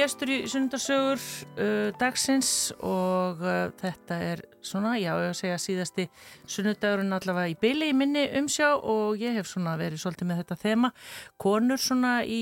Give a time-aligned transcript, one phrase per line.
[0.00, 1.20] Gestur í sundarsögur
[1.60, 6.06] uh, dagsins og uh, þetta er svona, já, ég að segja síðasti
[6.48, 10.58] sunnudagurinn allavega í byli í minni umsjá og ég hef svona verið svolítið með þetta
[10.62, 10.92] þema.
[11.44, 12.40] Konur svona í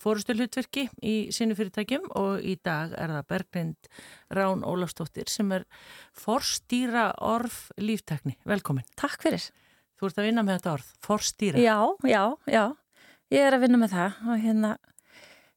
[0.00, 3.92] fórustu hlutverki í sínu fyrirtækjum og í dag er það Berglind
[4.38, 5.68] Rán Ólafstóttir sem er
[6.16, 8.38] forstýra orð líftekni.
[8.48, 8.88] Velkomin.
[8.96, 9.50] Takk fyrir.
[10.00, 11.60] Þú ert að vinna með þetta orð, forstýra.
[11.60, 12.64] Já, já, já.
[13.34, 14.76] Ég er að vinna með það og hérna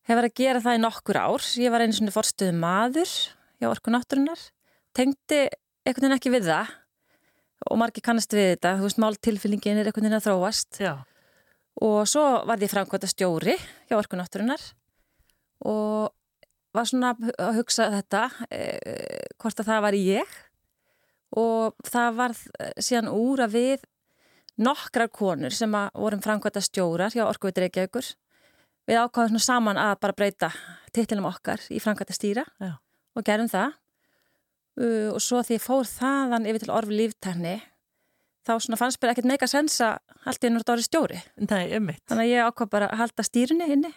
[0.07, 1.47] hefur að gera það í nokkur ár.
[1.59, 3.11] Ég var einu svona forstuðu maður
[3.59, 4.41] hjá Orku Náttúrunar.
[4.95, 5.41] Tengdi
[5.85, 6.75] einhvern veginn ekki við það
[7.69, 8.77] og margir kannast við þetta.
[8.79, 10.79] Þú veist, máltilfyllingin er einhvern veginn að þróast.
[10.81, 10.93] Já.
[11.83, 13.55] Og svo var ég framkvæmta stjóri
[13.89, 14.63] hjá Orku Náttúrunar
[15.67, 16.15] og
[16.75, 20.35] var svona að hugsa þetta, eh, hvort að það var ég.
[21.37, 22.35] Og það var
[22.81, 23.85] síðan úr að við
[24.59, 28.15] nokkrar konur sem að vorum framkvæmta stjórar hjá Orku Reykjavíkur
[28.89, 30.49] við ákváðum svona saman að bara breyta
[30.95, 32.73] titlunum okkar í framkvæmta stýra Já.
[33.15, 33.77] og gerum það.
[34.79, 37.57] Uh, og svo því fór þaðan yfir til orfi líftækni
[38.47, 41.23] þá svona fannst mér ekkert meika sens að allt í dóri stjóri.
[41.37, 43.91] Nei, þannig að ég ákvað bara að halda stýrunni inni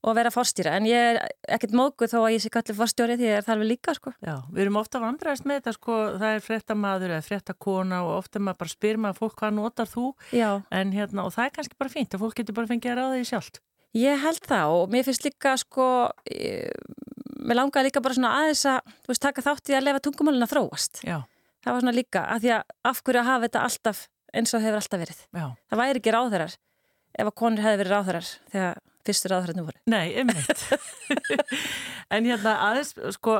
[0.00, 1.18] og vera fórstýra en ég er
[1.56, 4.12] ekkert móguð þó að ég sé kallið fórstjóri því ég er þar við líka sko.
[4.24, 8.40] Já, við erum ofta vandræðist með þetta sko, það er fréttamaður eða fréttakona og ofta
[8.40, 10.06] maður bara spyr maður fólk hvað notar þú?
[10.32, 13.00] Já, en hérna og það er kannski bara fínt að fólk getur bara fengið að
[13.02, 13.60] ráða því sjálft.
[13.98, 15.86] Ég held það og mér finnst líka sko,
[16.30, 20.46] mér langar líka bara svona aðeins að þú veist, taka þátt í að lefa tungumálina
[20.50, 21.02] þróast.
[21.06, 21.20] Já,
[21.60, 23.98] Það var svona líka að því að af hverju að hafa þetta alltaf
[24.32, 25.18] eins og hefur alltaf verið.
[25.36, 25.46] já.
[25.68, 26.54] Það væri ekki ráðherrar
[27.20, 29.80] ef að konur hefði verið ráðherrar þegar fyrstur ráðherrarnir voru.
[29.90, 30.62] Nei, ummitt.
[32.14, 33.34] en hérna aðeins, sko,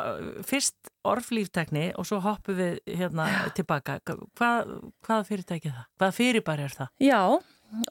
[0.48, 3.98] fyrst orflíftekni og svo hoppum við hérna tilbaka.
[4.36, 4.74] Hvað,
[5.06, 5.88] hvað fyrirtæki er það?
[6.03, 6.92] Hvað fyrirbæri er það?
[7.06, 7.20] Já,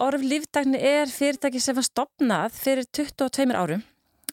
[0.03, 3.83] orð lífdagni er fyrirtæki sem var stopnað fyrir 22 árum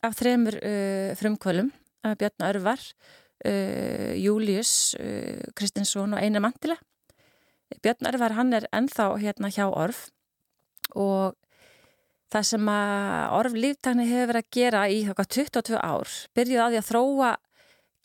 [0.05, 1.71] af þremur uh, frumkvölum,
[2.03, 2.83] Björn Örvar,
[3.47, 6.77] uh, Július, uh, Kristinsson og Einar Mantila.
[7.83, 10.05] Björn Örvar hann er ennþá hérna hjá orð
[10.95, 11.35] og
[12.31, 16.67] það sem að orð lífdagni hefur verið að gera í þokkar 22 ár byrjuð á
[16.69, 17.33] því að þróa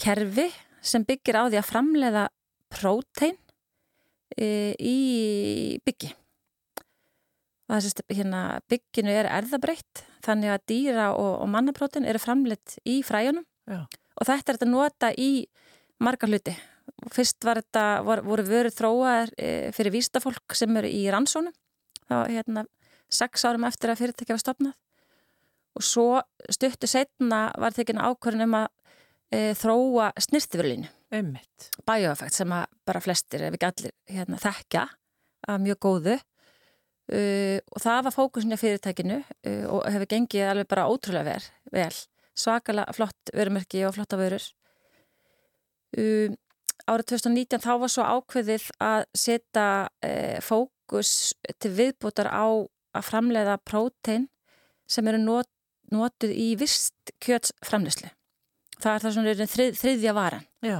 [0.01, 0.47] kerfi
[0.81, 2.25] sem byggir á því að framleiða
[2.73, 4.97] prótein uh, í
[5.85, 6.15] byggi
[7.71, 12.75] og það sést hérna bygginu er erðabreitt þannig að dýra og, og mannaprótin eru framleitt
[12.83, 13.85] í fræjunum Já.
[13.87, 15.31] og þetta er þetta nota í
[16.03, 16.53] marga hluti.
[17.13, 21.55] Fyrst var þetta, vor, voru vöru þróaðar e, fyrir vístafólk sem eru í rannsónum
[22.09, 22.65] þá hérna
[23.11, 24.75] sex árum eftir að fyrirtækja var stopnað
[25.79, 26.07] og svo
[26.51, 28.67] stuttu setna var tekin ákvörðin um að
[29.31, 31.69] e, þróa snirtifurlínu Ummitt.
[31.87, 34.83] bioeffekt sem að bara flestir ef ekki allir hérna, þekkja
[35.47, 36.17] að mjög góðu
[37.11, 41.47] uh, og það var fókusin í fyrirtækinu uh, og hefur gengið alveg bara ótrúlega ver,
[41.73, 41.93] vel.
[42.37, 44.45] Svakalega flott vörumerki og flotta vörur.
[45.97, 46.31] Uh,
[46.89, 52.47] árið 2019 þá var svo ákveðið að setja uh, fókus til viðbútar á
[52.91, 54.27] að framleiða prótein
[54.91, 55.47] sem eru not,
[55.91, 58.11] notuð í vist kjötsframleyslu
[58.81, 60.45] það er það svona þrið, þriðja varan.
[60.65, 60.79] Já,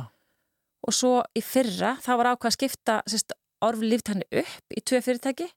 [0.81, 5.01] og svo í fyrra þá var ákvað að skipta sérst, orf líftanni upp í tvö
[5.05, 5.47] fyrirtæki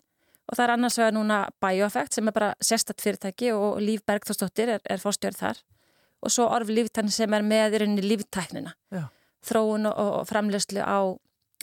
[0.44, 4.77] og það er annars vegar núna Bioeffect sem er bara sérstatt fyrirtæki og Líf Bergþórsdóttir
[4.77, 5.62] er, er fórstjörð þar
[6.25, 9.06] og svo orf líftanni sem er með í rauninni líftæknina Já.
[9.44, 11.00] þróun og, og framlegslu á,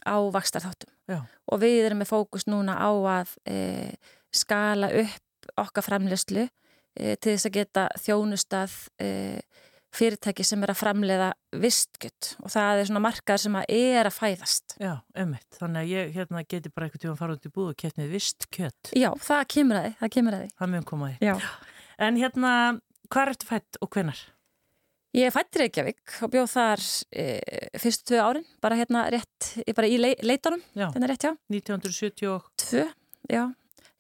[0.05, 1.19] á vakstarþáttum Já.
[1.25, 3.57] og við erum með fókus núna á að e,
[4.33, 9.09] skala upp okkar framlegslu e, til þess að geta þjónustað e,
[9.95, 11.29] fyrirtæki sem er að framleiða
[11.61, 14.75] vistkjött og það er svona markaður sem að er að fæðast.
[14.79, 14.93] já,
[15.23, 15.47] ummitt.
[15.59, 18.13] Þannig að ég hérna geti bara einhvern tíma að fara út í búð og keppnið
[18.15, 18.93] vist kjött.
[18.95, 20.53] Já, það kemur að því, það kemur að því.
[20.61, 21.31] Það mun koma því.
[21.31, 21.33] Já.
[22.07, 22.53] En hérna,
[23.11, 24.21] hvað ertu fætt og hvenar?
[25.11, 27.23] Ég er fættir Reykjavík og bjóð þar e,
[27.83, 31.33] fyrstu tvö árin, bara hérna rétt, bara í lei, leitunum, Já, hérna rétt, já.
[31.51, 32.45] 1970 og...
[32.63, 32.85] Tvö,
[33.27, 33.43] já.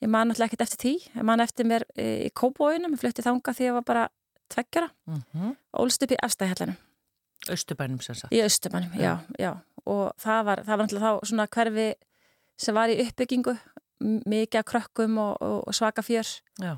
[0.01, 3.25] Ég man alltaf ekkert eftir tí, ég man eftir mér e, í Kópóinum, ég flutti
[3.25, 4.05] þanga því ég var bara
[4.51, 6.75] tveggjara, Mm ólst upp í Efstahjallanum.
[7.49, 8.33] Östubænum sem sagt.
[8.33, 9.55] Í Östumannum, já, já.
[9.85, 11.85] Og það var, það var náttúrulega þá svona hverfi
[12.57, 13.55] sem var í uppbyggingu,
[14.29, 16.27] mikið af krökkum og, og, og svaka fjör.
[16.61, 16.75] Já,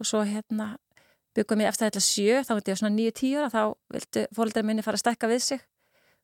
[0.00, 0.76] Og svo hérna
[1.36, 3.62] byggum ég þetta sjö, þá veit ég svona nýju tíu ára, þá
[3.94, 5.60] vildu fólkdæri minni fara að stekka við sig.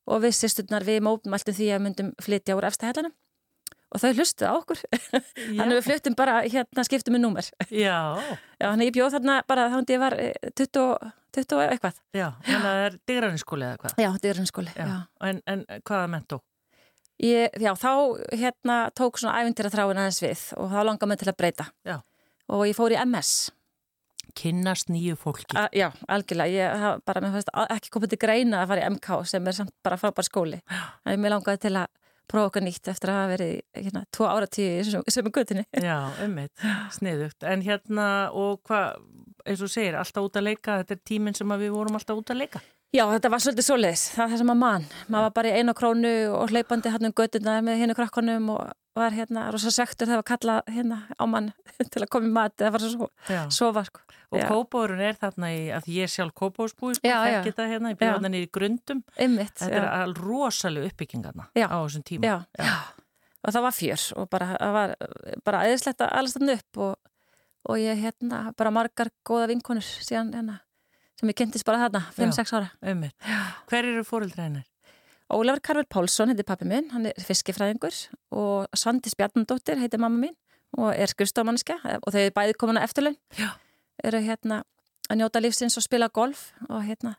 [0.09, 3.13] og við sýsturnar við mópmæltum því að myndum flytja úr efstahællanum
[3.89, 4.83] og þau hlustuð á okkur
[5.13, 7.49] þannig við flyttum bara hérna skiptum með númer
[7.87, 7.97] Já,
[8.59, 12.01] Já, þannig ég bjóð þarna bara þá hundi ég var eh, 20, 20 og eitthvað
[12.17, 13.99] já, að það er digraninskóli eða hvað?
[14.05, 14.85] Já, þetta er skóli Já.
[14.85, 14.97] já.
[15.31, 16.41] En, en hvaða mentó?
[17.19, 17.93] Ég, já, þá
[18.39, 21.97] hérna tók svona æfintýra þráin aðeins við og þá langar mig til að breyta Já.
[22.47, 23.33] og ég fór í MS
[24.39, 25.57] Kynnast nýju fólki.
[25.59, 28.91] A, Já, algjörlega, ég það bara mér fannst ekki komið til greina að fara í
[28.93, 31.89] MK sem er samt bara frábær skóli en ég langaði til að
[32.31, 36.67] prófa okkar nýtt eftir að hafa verið hérna, tvo áratíu sem er gutinni Já, ummitt,
[36.99, 37.47] sniðugt.
[37.49, 38.99] En hérna, og hvað,
[39.49, 42.35] eins og segir, alltaf út að leika, þetta er tíminn sem við vorum alltaf út
[42.35, 42.63] að leika.
[42.97, 45.57] Já, þetta var svolítið svoleiðis, það er það sem að mann maður var bara í
[45.61, 50.09] einu krónu og hleypandi hann um göttuna með hinnu krakkonum og var hérna rosa sektur
[50.09, 51.51] þegar var kallað hérna á mann
[51.93, 53.43] til að koma í mat eða fara svo, Já.
[53.53, 54.01] sofa sko.
[54.33, 58.01] Og kópórun er þarna í, að ég er sjálf kópósbúi, sko, þekki þetta hérna, ég
[58.01, 58.99] þarna niður í grundum.
[59.17, 59.93] Einmitt, Þetta já.
[60.03, 61.65] er rosalega uppbyggingarna Já.
[61.69, 62.29] á þessum tíma.
[62.29, 62.75] Já, já.
[63.45, 64.95] Og það var fjör og bara, það var
[65.49, 66.97] bara aðeinslegt að alls þarna upp og,
[67.69, 70.59] og ég hérna bara margar góða vinkonur síðan hérna
[71.19, 72.73] sem ég kynntist bara þarna, 5-6 ára.
[72.93, 73.31] Ummitt.
[73.71, 74.67] Hver eru fóreldreinir?
[75.29, 77.97] Ólafur Karvel Pálsson heitir pappi minn, hann er fiskifræðingur
[78.33, 80.37] og Svandis Bjarnandóttir heitir mamma mín
[80.79, 83.19] og er skrifstofmanniska og þau er bæði komin að eftirlaun.
[83.37, 83.51] Já.
[84.09, 84.63] Eru hérna
[85.09, 87.17] að njóta lífsins og spila golf og hérna,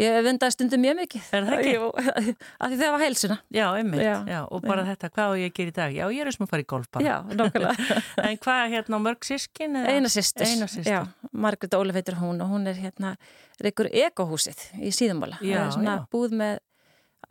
[0.00, 1.28] ég vindaði stundum mjög mikið.
[1.38, 2.08] Er það ekki?
[2.64, 3.36] Af því það var heilsuna.
[3.54, 4.02] Já, ummitt.
[4.02, 4.14] Já.
[4.32, 4.40] Já.
[4.48, 5.94] og bara þetta, hvað á ég að gera í dag?
[6.00, 7.06] Já, ég er sem að fara í golf bara.
[7.06, 7.88] Já, nokkulega.
[8.28, 9.80] En hvað, hérna, á mörg sískin?
[9.84, 10.46] Eina sýstir.
[10.50, 10.92] Eina systir.
[10.92, 13.14] Já, Margrét Ólaf heitir hún og hún er hérna,
[13.62, 15.38] reikur ekohúsið í síðumóla.
[15.44, 16.06] Já, Það er svona já.
[16.14, 16.62] búð með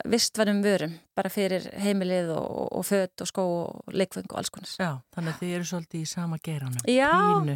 [0.09, 2.47] vistværum vörum, bara fyrir heimilið og,
[2.79, 4.71] og fött og skó og leikfeng og alls konar.
[4.81, 6.79] Já, þannig að þið eru svolítið í sama geranum.
[6.89, 7.11] Já,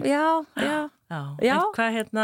[0.06, 0.26] já,
[0.62, 0.78] já,
[1.08, 1.60] Já.
[1.72, 2.24] Hvað, hérna,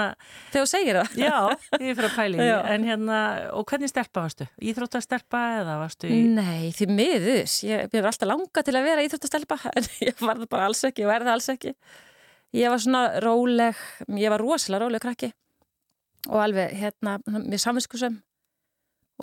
[0.52, 1.14] þegar þú segir það.
[1.22, 1.36] já,
[1.80, 2.48] ég er fyrir að pæli.
[2.74, 3.20] En hérna,
[3.56, 4.48] og hvernig stelpa varstu?
[4.60, 6.18] Íþróttastelpa eða varstu í...
[6.36, 10.52] Nei, því miðus, ég, var alltaf langa til að vera íþróttastelpa en ég var það
[10.52, 11.74] bara alls ekki, ég verði alls ekki.
[12.54, 13.80] Ég var svona róleg,
[14.20, 15.32] ég var rosalega róleg krakki
[16.30, 18.20] og alveg hérna, mér samvinskusum.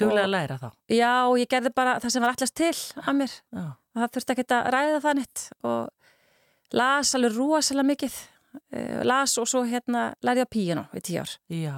[0.01, 0.69] Duglega að læra þá.
[0.93, 2.73] Já, ég gerði bara það sem var allast til
[3.05, 3.37] að mér.
[3.57, 3.65] Já.
[3.99, 8.19] Það þurfti ekki að ræða það neitt og las alveg rosalega mikið.
[8.51, 11.35] Uh, las og svo hérna lærði ég á píano í tíu ár.
[11.49, 11.77] Já.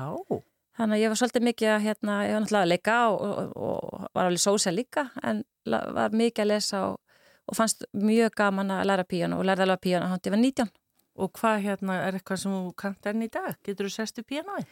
[0.79, 3.57] Þannig að ég var svolítið mikið að hérna, ég var náttúrulega að leika og, og,
[3.57, 8.73] og var alveg sósja líka en var mikið að lesa og, og fannst mjög gaman
[8.73, 10.73] að læra píano og lærði alveg píano hann til ég var 19.
[11.21, 13.59] Og hvað hérna er eitthvað sem þú kant enn í dag?
[13.61, 14.65] Getur þú sestu píanói?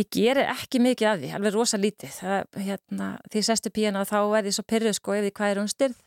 [0.00, 2.14] Ég gerir ekki mikið af því, alveg rosa lítið.
[2.16, 5.60] Það, hérna, því sestu píano þá er ég svo pyrruð sko ef því hvað er
[5.60, 5.98] hún styrð.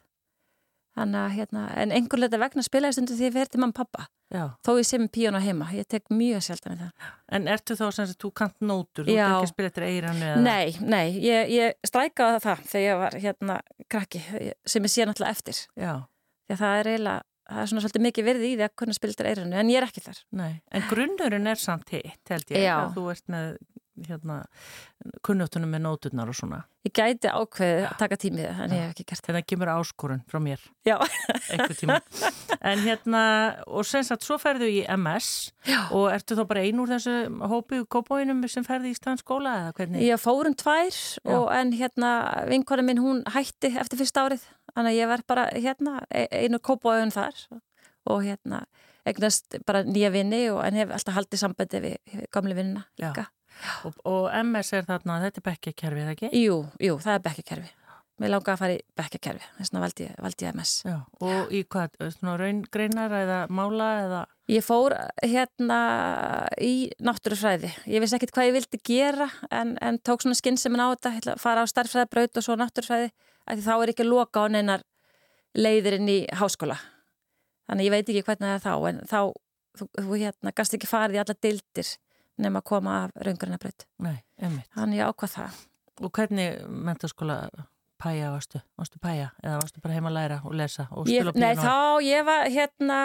[0.96, 3.80] Þannig að hérna, en einhver leita vegna spilaði stundu því ég fer til mamma og
[3.82, 4.06] pappa.
[4.32, 4.46] Já.
[4.64, 7.10] Þó ég með píano heima, ég tek mjög sjaldan í það.
[7.36, 9.06] En ertu þá sem að þú kant nótur?
[9.06, 9.26] Þú Já.
[9.26, 10.42] ert ekki að spila eftir eiranu eða?
[10.46, 13.58] Nei, nei, ég, ég strækaði það þegar ég var hérna
[13.92, 14.24] krakki
[14.66, 15.62] sem ég sé náttúrulega eftir.
[15.76, 15.94] Já.
[16.48, 19.16] Að það er eiginlega, það er svona svolítið mikið virði í því að kunna spila
[19.16, 20.24] eftir eiranu, en ég er ekki þar.
[20.40, 20.52] Nei.
[20.72, 22.64] En grunnurinn er samt hitt, held ég.
[22.66, 22.76] Já.
[22.86, 23.52] Að þú ert með,
[24.08, 24.42] hérna,
[25.26, 26.60] kunnáttunum með nóturnar og svona.
[26.86, 29.28] Ég gæti ákveðið að taka tímið en ég hef ekki gert það.
[29.30, 30.96] Þannig að kemur áskorun frá mér Já,
[31.50, 31.96] einhver tíma.
[32.72, 33.22] en hérna,
[33.66, 35.30] og sem sagt, svo ferðu í MS
[35.66, 35.80] Já.
[35.96, 37.16] og ertu þá bara ein úr þessu
[37.50, 40.06] hópi kópóinum sem ferði í staðanskóla eða hvernig?
[40.06, 41.00] ég fórum tvær
[41.40, 42.12] og en hérna
[42.52, 44.44] vinkona minn hún hætti eftir fyrsta árið.
[44.76, 47.46] Þannig að ég verð bara hérna e- einu kópáðun þar
[48.12, 48.66] og hérna
[49.06, 51.98] eignast bara nýja vinni og en hef alltaf haldið sambandi við,
[52.34, 53.10] gamli vinnina Já.
[53.12, 53.28] líka.
[53.88, 56.30] Og, og MS er þarna, þetta er bekkjakerfið, eða ekki?
[56.44, 57.74] Jú, jú, það er bekkakerfi.
[58.16, 60.74] Mér langaði að fara í bekkakerfi, þess vegna valdi, valdi ég MS.
[60.88, 60.96] Já.
[61.28, 64.22] Og í hvað, svona raungreinar eða mála eða?
[64.54, 64.96] Ég fór
[65.26, 65.80] hérna
[66.64, 67.74] í náttúrufræði.
[67.92, 71.44] Ég vissi ekkit hvað ég vildi gera en, en tók svona skynnsemin á þetta, að
[71.44, 73.12] fara á starffræðabraut og svo náttúrufræði,
[73.44, 74.86] af því þá er ekki loka á neinar
[75.60, 76.80] leiðir inn í háskóla.
[77.68, 79.20] Þannig ég veit ekki hvernig það er þá, en þá,
[79.76, 81.96] þú, þú hérna, gast ekki farið í alla dildir
[82.42, 83.88] nema að koma af raungrinnabraut.
[84.06, 84.68] Nei, einmitt.
[84.76, 85.64] Þannig ég ákvað það.
[86.04, 87.40] Og hvernig mentaskóla
[88.02, 88.60] pæja varstu?
[88.78, 91.64] Varstu pæja eða varstu bara heima að læra og lesa og spila nei, píanó?
[91.64, 92.98] þá ég var hérna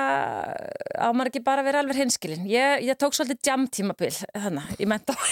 [0.99, 2.49] á maður ekki bara að vera alveg hinskilin.
[2.51, 5.17] Ég, ég tók svolítið jam tímabil þannig, ég menta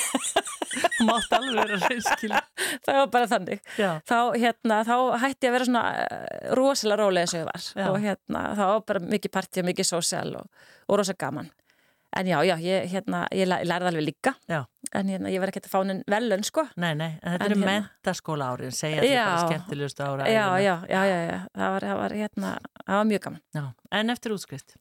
[1.08, 2.32] Mátt alveg vera reynskil.
[2.86, 3.62] það var bara þannig.
[3.78, 7.86] Þá, hérna, þá hætti ég að vera svona eh, rosalega rólega og ég var Já.
[7.88, 11.50] og hérna, þá var bara mikið partí og mikið sósjál og, og rosa gaman.
[12.16, 14.62] En já, já, ég, hérna, ég læ- ég lærði alveg líka Já.
[14.96, 16.64] en hérna, ég var ekkert að fá henni velun, sko.
[16.76, 20.24] Nei, nei, en þetta En eru hérna- mentaskóla árin, segja þetta bara skemmtilegustu ára.
[20.26, 22.52] Já, já, já, já, já, það var, það var, hérna,
[22.86, 23.40] það var mjög gaman.
[23.54, 23.64] já.
[23.92, 24.76] En eftir útskrift?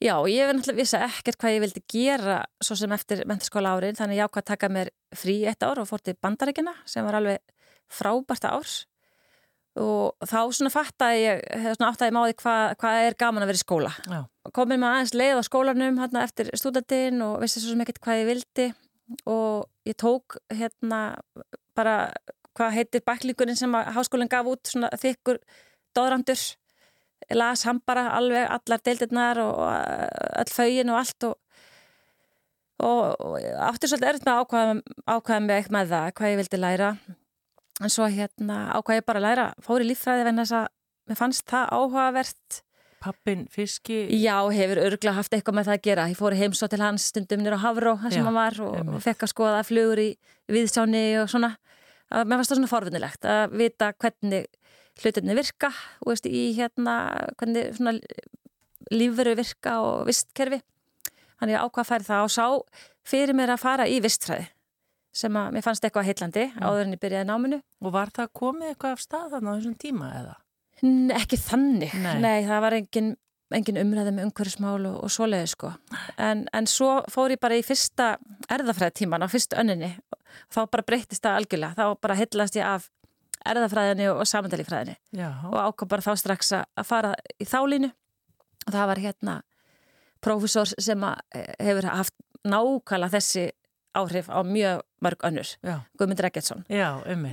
[0.00, 3.94] Já, ég hef náttúrulega vissi ekkert hvað ég vildi gera svo sem eftir mentaskóla árin,
[3.96, 7.14] þannig ég ákvað að taka mér frí eitt ár og fór til bandaríkina sem var
[7.20, 7.38] alveg
[7.88, 8.64] frábært ár
[9.80, 11.42] og þá svona fattaði ég,
[11.74, 13.92] svona áttaði máði hvað hva er gaman að vera í skóla.
[14.06, 14.20] Já.
[14.54, 18.20] Komið maður aðeins leið á skólanum hérna eftir stúdatinn og vissi svo sem ekkert hvað
[18.20, 18.66] ég vildi
[19.30, 21.00] og ég tók hérna
[21.76, 21.96] bara
[22.54, 25.40] hvað heitir bæklingurinn sem háskólinn gaf út svona þykkur
[25.96, 26.44] dóðrandur
[27.34, 31.34] las hann bara alveg allar deildirnar og all fögin og allt og,
[32.78, 33.36] og, og
[33.70, 34.78] átti svolítið erfitt með ákvæða,
[35.08, 36.90] ákvæða mig eitthvað með það, hvað ég vildi læra
[37.82, 40.68] en svo hérna ákvæða ég bara að læra fóri líffræði venn þess að
[41.10, 42.60] mér fannst það áhugavert.
[43.04, 43.98] Pappin, fiski?
[44.16, 46.06] Já, hefur örgla haft eitthvað með það að gera.
[46.08, 49.02] Ég fóri heimsó til hans stundum nýra á Havró þar sem hann var og, og
[49.04, 50.06] fekk að skoða flugur í
[50.54, 51.50] viðsjáni og svona.
[52.14, 54.48] Að mér fannst það svona forvinnilegt að vita hvernig
[55.02, 56.96] hlutinni virka og veist, í hérna
[57.36, 57.98] hvernig svona
[58.94, 60.62] lífveru virka og vistkerfi.
[61.42, 62.46] Þannig að ákvað færi það og sá
[63.04, 64.53] fyrir mér að fara í vistfræði
[65.14, 67.58] sem að mér fannst eitthvað heillandi áður en ég byrjaði náminu.
[67.84, 70.34] Og var það komið eitthvað af stað þarna á þessum tíma eða?
[70.84, 72.16] N ekki þannig, Nei.
[72.20, 73.12] nei, það var engin,
[73.54, 75.70] engin umræðum umhverfismál og, og svoleiði sko.
[76.18, 78.16] En, en svo fór ég bara í fyrsta
[78.52, 79.94] erðafræði tíman á fyrstu önninni.
[80.50, 82.90] Þá bara breyttist það algjörlega, þá bara hillast ég af
[83.44, 85.28] erðafræðinni og samendalífræðinni Já.
[85.50, 87.90] og ákvað bara þá strax að fara í þálínu
[88.64, 89.34] og það var hérna
[90.24, 93.44] prófessor sem eh, hefur haft nákvæmlega þessi
[93.96, 95.50] áhrif á mjög mörg önnur.
[95.98, 96.64] Guðmundur Eggertsson
[97.10, 97.32] ummi.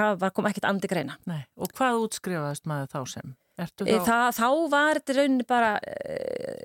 [0.00, 1.42] það var kom ekkert andi greina Nei.
[1.56, 3.34] Og hvað útskrifaðist maður þá sem?
[3.54, 3.84] Þá?
[4.02, 6.14] Það, þá var þetta rauninni bara e,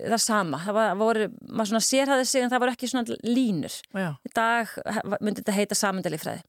[0.09, 3.75] það sama, það var, voru, maður svona sérhæði sig en það voru ekki svona línur.
[3.93, 4.07] Já.
[4.25, 4.71] Í dag
[5.21, 6.41] myndi þetta heita samendalífræði.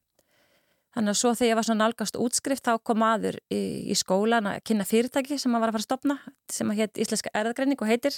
[0.97, 3.61] Þannig að svo þegar ég var svona nálgast útskrift þá kom maður í,
[3.93, 6.17] í skólan að kynna fyrirtæki sem maður var að fara að stopna
[6.51, 8.17] sem að heit Íslenska erðgreining og heitir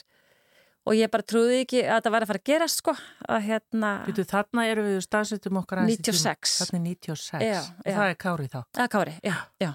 [0.83, 2.95] og ég bara trúði ekki að þetta var að fara að gerast sko
[3.29, 6.19] að hérna, Býtu, þarna eru við staðsettum okkar aðeins í tíma.
[6.19, 6.57] 96.
[6.62, 7.47] Þarna er 96.
[7.47, 7.95] Já, já.
[7.97, 8.61] það er Kári þá.
[8.83, 9.71] að Kári, já, já.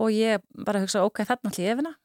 [0.00, 1.96] Og ég bara hugsa, ok, þarna ætla ég efina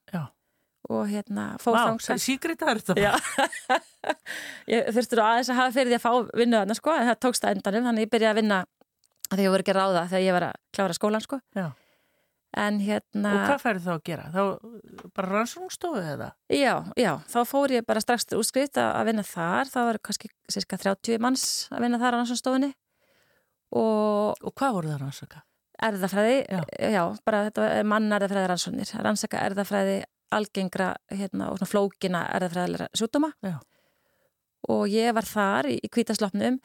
[0.86, 2.20] og hérna fór Vá, þangað.
[2.22, 3.80] síkrita er þetta
[4.74, 7.48] ég þurftur aðeins að hafa fyrir því að fá vinnu þarna sko, en það tókst
[7.48, 8.60] að endanum, þannig ég byrjaði að vinna
[9.32, 11.40] því ég voru ekki ráða þegar ég var að klára skólan sko.
[11.58, 11.66] Já.
[12.55, 14.25] En hérna, Og hvað færðu þá að gera?
[14.31, 16.29] Þá bara rannsóknstofu eða?
[16.55, 20.29] já, já, þá fór ég bara strax til útskrift að, vinna þar, það var kannski
[20.55, 21.45] cirka 30 manns
[21.75, 22.71] að vinna þar á náttúrstofunni
[23.75, 25.43] og Og hvað voru það að rannsaka?
[25.85, 26.62] erðafræði, Já.
[26.95, 29.97] já, bara þetta er mannarðafræði rannsóknir, rannsaka erðafræði
[30.31, 33.57] algengra hérna, og svona flókina erðafræðilega sjúkdóma Já.
[34.71, 36.62] og ég var þar í, í kvítaslopnum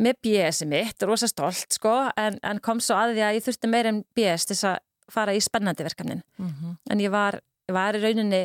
[0.00, 3.70] með BS-i mitt, rosa stolt sko, en, en kom svo að því að ég þurfti
[3.70, 4.78] meira en BS til þess að
[5.14, 8.42] fara í spennandi verkefnin Mm en ég var, ég var í rauninni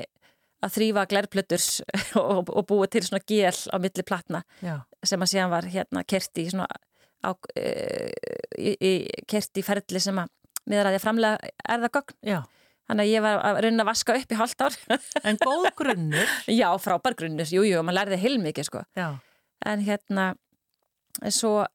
[0.66, 1.64] að þrýfa glærplötur
[2.22, 4.80] og, og búa til svona gél á milli platna Já.
[5.04, 6.68] sem að síðan var hérna kerti í svona
[7.26, 7.66] á, e,
[8.58, 8.92] í, í,
[9.28, 10.30] kerti í ferli sem að
[10.70, 12.40] miðar að ég framlega erðagögn Já.
[12.90, 14.78] þannig að ég var að raunin að vaska upp í hálft ár
[15.30, 16.34] En góð grunnur.
[16.50, 19.08] já, frábær grunnur, jú, jú, maður lærði heilmikið sko, Já.
[19.66, 20.34] en hérna
[21.30, 21.66] svo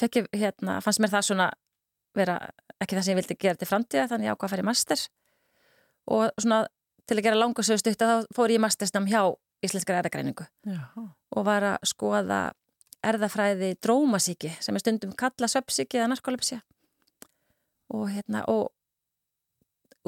[0.00, 1.48] fekk ég hérna, fannst mér það svona
[2.18, 2.36] vera
[2.82, 5.04] ekki það sem ég vildi gera til framtíða þannig ég ákvað að fara í master.
[6.12, 6.58] Og svona
[7.06, 9.22] til að gera langa sögust upp þá fór ég mastersnam hjá
[9.62, 10.44] Íslenskar erðagreiningu
[11.36, 12.40] og var að skoða
[13.06, 16.58] erðafræði drómasíki sem er stundum kalla söpsíki eða narkolepsja
[17.94, 18.72] og hérna og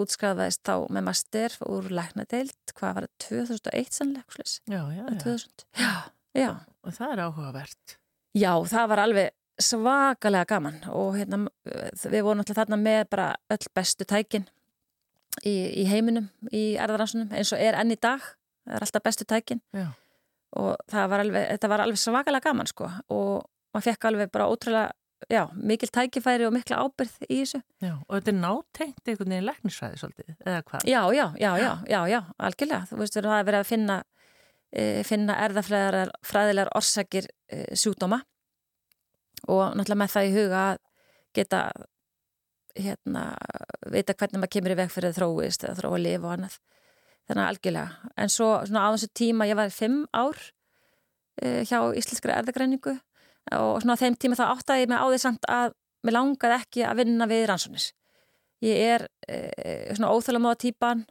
[0.01, 5.05] útskrafaðist þá með master úr læknadeild, hvað var það 2001 sannlega, eitthvað slags, Já, já,
[5.05, 5.19] já.
[5.23, 5.93] 2000 já,
[6.35, 6.51] já,
[6.85, 7.97] Og það er áhugavert.
[8.35, 9.31] já, það var alveg
[9.61, 14.49] svakalega gaman og hérna við vorum alltaf þarna með bara öll bestu tækin
[15.47, 18.23] í, í heiminum, í erðaransunum eins og er enn í dag,
[18.67, 19.89] það er alltaf bestu tækin Já.
[20.59, 24.51] og það var alveg, þetta var alveg svakalega gaman sko og maður fekk alveg bara
[24.51, 24.91] ótrúlega,
[25.31, 27.61] já, mikil tækifæri og mikla ábyrð í þessu.
[27.83, 27.95] Já.
[27.97, 30.85] Og þetta er nátengt einhvern veginn læknisfræði svolítið, eða hvað?
[30.91, 32.91] Já, já, já, já, já, já, algjörlega.
[32.91, 33.97] Þú veist, það er verið að finna,
[34.71, 38.21] e, finna erðafræðilegar orsakir e, sjúkdóma
[39.49, 40.79] og náttúrulega með það í huga að
[41.35, 41.61] geta
[42.75, 43.25] hérna,
[43.93, 46.59] vita hvernig maður kemur í veg fyrir að þróist eða þróa lif og annað.
[47.25, 48.11] Þannig að algjörlega.
[48.21, 50.41] En svo á þessu tíma, ég var fimm ár
[51.41, 52.97] e, hjá Íslenskri erðagreiningu
[53.55, 55.75] og svona á þeim tíma þá áttaði mig á því samt að
[56.05, 57.89] mér langaði ekki að vinna við rannsóknir.
[58.65, 59.39] Ég er e,
[59.95, 61.05] svona óþálamóða típan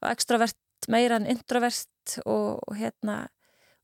[0.00, 0.58] og extrovert
[0.90, 3.24] meira en introvert og, og hérna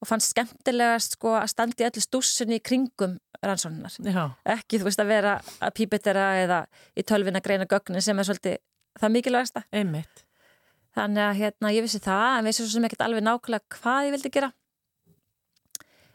[0.01, 3.97] og fannst skemmtilegast sko að standa í öllu stússinni í kringum rannsóknar.
[4.05, 4.23] Já.
[4.57, 6.61] Ekki þú veist að vera að pípetera eða
[6.97, 8.61] í tölvin að greina gögnin sem er svolítið
[9.01, 9.65] það mikilvægasta.
[9.73, 10.23] Einmitt.
[10.97, 14.17] Þannig að hérna, ég vissi það, en vissi svo sem ekkert alveg nákvæmlega hvað ég
[14.17, 14.53] vildi gera.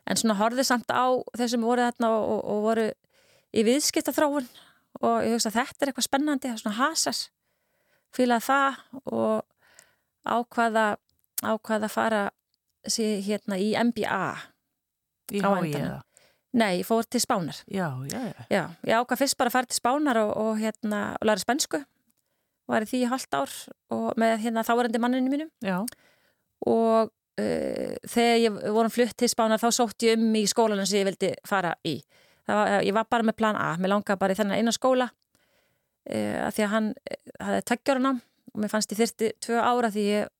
[0.10, 1.06] En svona horfið samt á
[1.38, 2.88] þeir sem voru þarna og, og, og voru
[3.54, 4.50] í viðskipta þróun
[5.02, 7.20] og ég hugsa að þetta er eitthvað spennandi, svona hasar
[8.16, 9.46] fílaði það og
[10.28, 10.86] ákvaða
[11.42, 12.22] ákvaða að fara
[12.88, 14.24] sí, hérna í MBA
[15.32, 16.00] Í á eða?
[16.52, 18.46] Nei, ég fór til Spánar Já, já, já.
[18.52, 21.80] Já, ég ákvað fyrst bara að fara til Spánar og, og hérna, og læra spænsku
[21.82, 23.54] og var í því í halvt ár
[23.96, 25.82] og með hérna þáverandi manninu mínum Já,
[26.68, 31.02] og uh, þegar ég vorum flutt til Spánar þá sótt ég um í skólanum sem
[31.02, 31.98] ég vildi fara í.
[32.48, 35.08] Það Var, ég var bara með plan A, mér langaði bara í þennan eina skóla
[35.12, 38.22] uh, að því að hann uh, hafði tveggjára nám
[38.52, 40.32] og mér fannst ég þyrti tvö ára því ég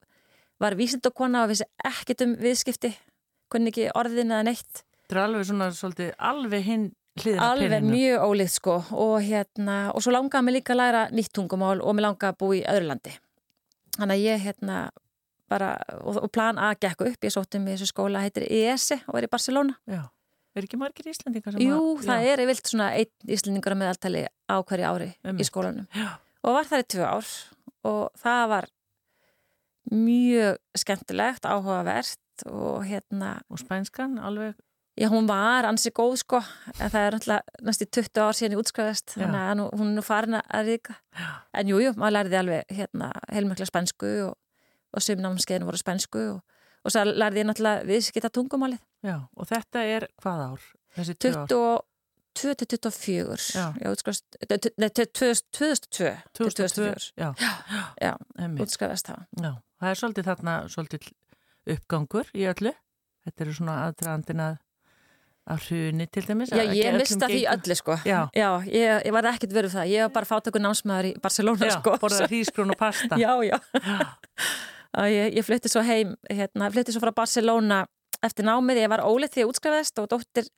[0.62, 2.94] var vísindokona og vissi ekkit um viðskipti,
[3.52, 4.84] kunni ekki orðin eða neitt.
[5.04, 6.90] þetta er alveg svona svolítið alveg hinn
[7.20, 11.34] hliðin Alveg mjög ólíkt sko og hérna og svo langaði mig líka að læra nýtt
[11.36, 13.16] tungumál og mér langaði að búa í öðru landi.
[13.98, 14.78] Þannig að ég hérna
[15.52, 19.02] bara, og, og plan A gekk upp, ég sótti mig í þessu skóla, heitir ESE
[19.12, 19.76] og er í Barcelona.
[19.92, 20.06] Já,
[20.56, 23.82] er ekki margir Íslandingar sem Jú, að, það já, er yfirlt svona einn íslendingur að
[23.84, 25.44] meðaltali á hverju ári Einmitt.
[25.44, 26.08] í skólanum Já,
[26.48, 27.30] og var þar í tvö ár
[27.92, 28.70] og það var
[29.90, 34.54] mjög skemmtilegt, áhugavert og hérna, og spænskan alveg,
[35.00, 36.42] já hún var ansi góð sko,
[36.80, 39.24] en það er náttúrulega næst í 20 ár síðan ég útskræðist, Já.
[39.26, 40.96] þannig að hún er nú farin að ríka,
[41.54, 44.36] en jú, jú, maður lærði alveg hérna heilmökla spænsku og,
[44.94, 46.42] og sumnámskeiðin voru spænsku og,
[46.84, 50.68] og svo lærði ég náttúrulega viðskipta tungumálið já, og þetta er hvað ár?
[50.98, 51.82] Þessi tvö ár?
[52.32, 53.74] 22-24 Já.
[53.82, 54.24] já, útskrifast,
[54.80, 57.34] nei, 2002 til 2004 Já,
[58.00, 58.62] Já, emmi.
[58.64, 61.08] útskrifast það Já, það er svolítið þarna svolítið
[61.76, 62.74] uppgangur í öllu.
[63.26, 64.60] Þetta eru svona aðdraðandinn að,
[65.66, 66.52] hruni til dæmis.
[66.54, 68.20] Já, ég mista því öllu sko Já.
[68.32, 71.96] ég, ég var ekkert verið það, ég var bara fátakur námsmaður í Barcelona Já, sko
[72.02, 73.18] borða hrísgrún og pasta.
[73.20, 73.58] Já, já
[75.12, 77.84] ég, ég flutti svo heim, hérna, flutti svo frá Barcelona
[78.24, 80.50] eftir námið, ég var ólið því að útskrifaðist og dóttir,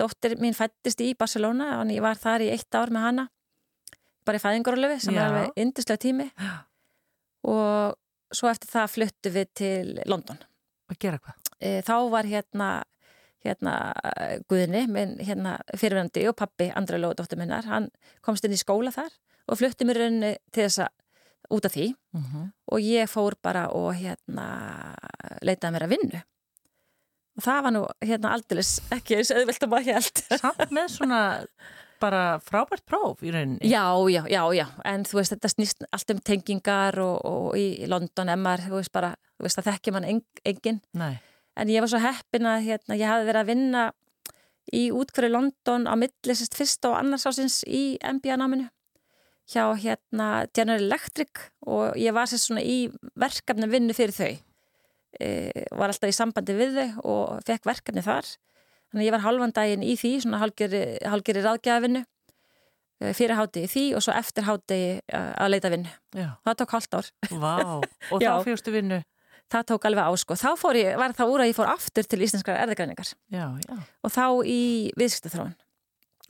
[0.00, 3.26] dóttir mín fættist í Barcelona og ég var þar í eitt ár með hana
[4.26, 5.22] bara í fæðingarólöfi sem Já.
[5.22, 6.52] er alveg yndislega tími Já.
[7.50, 7.98] og
[8.36, 10.40] svo eftir það fluttu við til London.
[10.92, 11.38] Að gera hvað?
[11.62, 12.70] e, þá var hérna
[13.42, 13.76] hérna
[14.50, 17.88] Guðni, minn hérna fyrirvændi og pappi Andra Lóðdóttir minnar, hann
[18.22, 19.10] komst inn í skóla þar
[19.50, 20.92] og flutti mér rauninni til þess að
[21.52, 21.88] út af því.
[22.14, 24.46] Mm og ég fór bara og hérna
[25.42, 26.20] leitaði mér að vinnu.
[27.36, 31.20] Og það var nú hérna aldeilis ekki eins auðvelt að maður held Samt með svona
[32.02, 33.62] bara frábært próf í rauninni.
[33.70, 37.88] Já, já, já, já, en þú veist þetta snýst allt um tengingar og, og í
[37.90, 41.14] London MR, þú veist bara, þú veist það þekkir mann eng, engin Nei,
[41.56, 43.88] en ég var svo heppin að hérna, ég hafði verið að vinna
[44.72, 48.68] í útkverju London á milli sérst fyrst og annars ásins í MBA-náminu
[49.52, 51.50] hjá hérna General Electric.
[51.66, 52.86] Og ég var sérst svona í
[53.18, 54.32] verkefni vinnu fyrir þau.
[55.20, 55.28] E,
[55.74, 58.28] var alltaf í sambandi við þau og fekk verkefni þar
[58.92, 62.04] þannig að ég var halvan daginn í því svona hálgeri, hálgeri ráðgjafinnu
[63.16, 65.94] fyrir hátegi því og svo eftir hátegi að leita vinnu.
[66.44, 67.08] Það tók hálft ár.
[67.32, 67.56] vá.
[68.12, 69.00] Og þá fjóstu vinnu.
[69.52, 70.36] Það tók alveg á sko.
[70.38, 72.60] Þá ég, var það úr að ég fór aftur til íslenskar
[73.66, 73.76] já.
[74.00, 74.62] og þá í
[75.00, 75.56] viðskiptaþróun.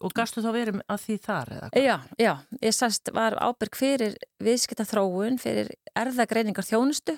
[0.03, 1.85] Og gastu þá verið að því þar eða hvað?
[1.85, 2.33] Já, já,
[2.64, 7.14] ég sast var ábyrg fyrir viðskiptaþróun fyrir erðagreiningar þjónustu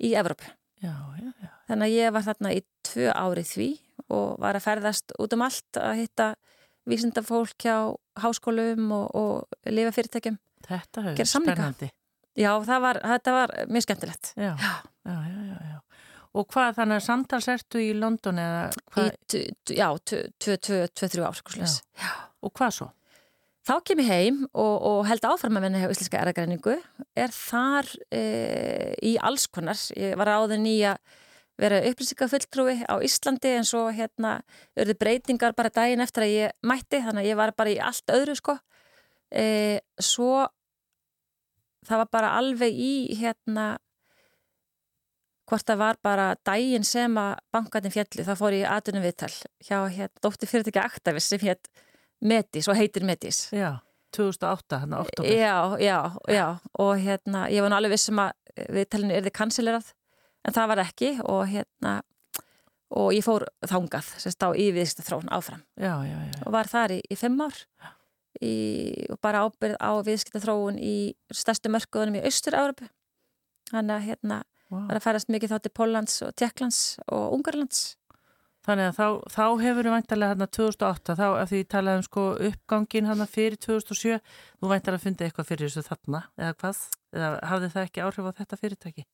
[0.00, 0.48] í Evrópu.
[0.80, 1.41] Já, já, já.
[1.72, 3.68] Þannig að ég var þarna í tvö árið því
[4.12, 6.26] og var að ferðast út um allt að hitta
[6.90, 7.76] vísindafólk hjá
[8.20, 10.36] háskólum og, og lifa fyrirtækjum.
[10.66, 11.88] Þetta hefur spennandi.
[12.38, 14.32] Já, var, þetta var mjög skemmtilegt.
[14.36, 14.74] Já, já,
[15.06, 15.78] já, já, já.
[16.32, 19.08] Og hvað þannig að samtals ertu í London eða Í, hvað?
[19.28, 19.88] tu- já,
[20.40, 21.80] 2-3 ár, sko slags.
[22.40, 22.88] Og hvað svo?
[23.62, 26.78] Þá kem ég heim og, og held áfram að vinna hjá Íslenska erðagreiningu.
[27.14, 28.22] Er þar e,
[29.06, 29.78] í alls konar.
[29.94, 30.96] Ég var áður nýja
[31.62, 34.40] vera upplýsingafulltrúi á Íslandi en svo hérna
[34.78, 38.12] örðu breytingar bara daginn eftir að ég mætti þannig að ég var bara í allt
[38.12, 38.58] öðru sko.
[39.32, 40.46] E, svo
[41.86, 43.76] það var bara alveg í hérna
[45.48, 49.32] hvort það var bara daginn sem að bankatin fjalli þá fór ég aðunum viðtal
[49.64, 51.72] hjá hérna dóttir fyrirtækja Aktavis sem hétt
[52.22, 53.48] Metis og heitir Metis.
[53.50, 53.82] Já,
[54.14, 55.32] 2008, hann að oktober.
[55.34, 55.98] Já, já,
[56.30, 56.46] já
[56.78, 58.36] og hérna, ég var nú alveg vissum að
[58.76, 59.90] viðtalinu er þið kansilerað
[60.46, 61.94] en það var ekki og hérna
[62.92, 66.38] og ég fór þangað sérst á í viðskiptaþróun áfram Já, já, já.
[66.44, 67.56] og var þar í, í fimm ár
[68.42, 68.54] í,
[69.12, 70.94] og bara ábyrð á viðskiptaþróun í
[71.32, 72.90] stærstu mörkuðunum í Austur-Európu
[73.72, 74.86] þannig að hérna Wow.
[74.88, 76.76] var að færast mikið þá til Póllands og Tjekklands
[77.12, 77.80] og Ungarlands
[78.62, 82.26] Þannig að þá, þá hefur við væntalega hérna 2008, þá að því talaðum um sko
[82.46, 84.20] uppgangin hérna fyrir 2007,
[84.62, 86.84] þú væntar að fundi eitthvað fyrir þessu þarna, eða hvað?
[87.10, 89.04] Eða hafði það ekki áhrif á þetta fyrirtæki?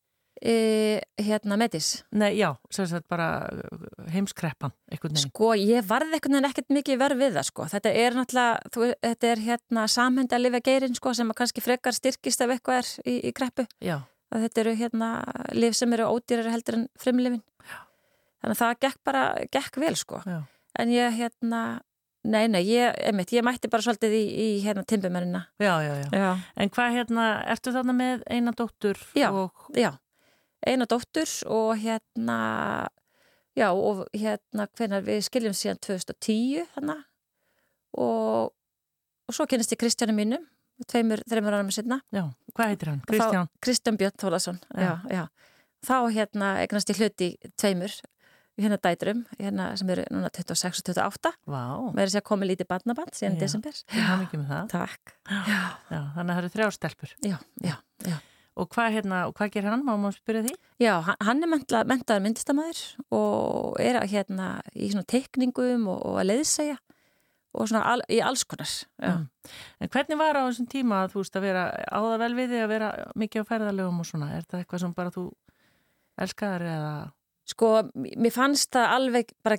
[0.42, 4.72] E, hérna Metis Nei, já, sem sagt bara uh, heimskreppan.
[5.18, 7.66] Sko, ég varði einhvern veginn ekkert mikið verð við það, sko.
[7.72, 11.96] Þetta er náttúrulega, þú, þetta er hérna samhend að lifa geirin, sko, sem kannski frekar
[11.96, 13.66] styrkist ef eitthvað er í, í kreppu.
[14.28, 15.10] Þetta eru hérna
[15.56, 17.42] lif sem eru ódýrar heldur en frimlifin.
[17.64, 17.78] Já.
[18.42, 20.22] Þannig að það gekk bara, gekk vel, sko.
[20.28, 20.40] Já.
[20.78, 21.62] En ég, hérna,
[22.28, 25.46] nei, nei, ég, einmitt, ég mætti bara svolítið í, í hérna, timbumennina.
[25.62, 26.10] Já, já, já.
[26.12, 26.28] Já.
[26.60, 29.30] En hvað hérna, ertu þarna með eina dóttur Já.
[29.32, 29.94] og, Já,
[30.66, 32.38] eina dóttur og hérna,
[33.58, 36.98] já, og hérna, hvenar við skiljum síðan 2010 hana
[37.98, 38.52] og,
[39.28, 40.44] og svo kynist ég Kristjánu mínum,
[40.90, 42.00] tveimur, þreimur ára með sinna.
[42.14, 43.02] já, hvað heitir hann?
[43.08, 43.50] Kristján?
[43.64, 45.24] Kristján Björn Þólasson, já, já.
[45.86, 47.92] Þá hérna eignast ég hluti tveimur,
[48.58, 51.62] hérna dætrum, hérna sem eru núna 26 og 28, Vá,
[51.94, 53.42] með þess að komi lítið barnaband síðan Já.
[53.44, 53.76] desember.
[53.94, 54.72] hafa mikið með það.
[54.74, 55.12] Takk.
[55.30, 55.60] Já,
[56.16, 57.12] þannig að það eru þrjár stelpur.
[57.22, 57.76] Já, já, já.
[58.58, 59.84] Og hvað hérna, og hvað ger hann?
[59.86, 60.54] Má maður spyrja því?
[60.82, 62.80] Já, hann- er mentla, mentaður myndistamæður
[63.14, 66.78] og er hérna í svona teikningum og, og að leiðsegja
[67.58, 68.72] og svona al, í alls konar.
[69.02, 69.28] Mm.
[69.80, 72.64] En hvernig var á þessum tíma að þú veist að vera áða vel við því
[72.64, 74.32] að vera mikið á ferðalögum og svona?
[74.36, 75.24] Er það eitthvað sem bara þú
[76.18, 76.92] elskaðar eða
[77.48, 79.56] Sko, mér fannst það alveg bara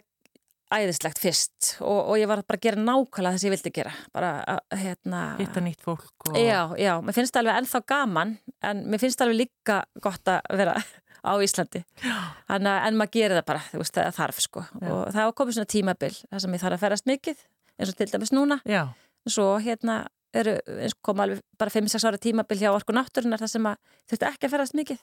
[0.73, 3.93] æðislegt fyrst og, og ég var bara að gera nákvæmlega þess að ég vildi gera.
[4.15, 5.21] Bara að, hérna...
[5.39, 6.11] hitta nýtt fólk?
[6.29, 6.37] Og...
[6.37, 8.35] Já, já, mér finnst það alveg ennþá gaman
[8.69, 10.75] en mér finnst það alveg líka gott að vera
[11.19, 11.83] á Íslandi.
[11.99, 14.65] Þannig að en maður gerir það bara, þú veist, það þarf sko.
[14.69, 14.91] Já.
[14.93, 17.43] Og það komið svona tímabil þar sem ég þarf að ferast mikið,
[17.75, 18.59] eins og til dæmis núna.
[18.69, 18.83] Já,
[19.27, 19.97] svo hérna
[20.33, 20.55] eru,
[21.05, 23.79] kom alveg bara 5-6 ára tímabil hjá orku náttúrunar þar sem að
[24.09, 25.01] þurfti ekki að ferast mikið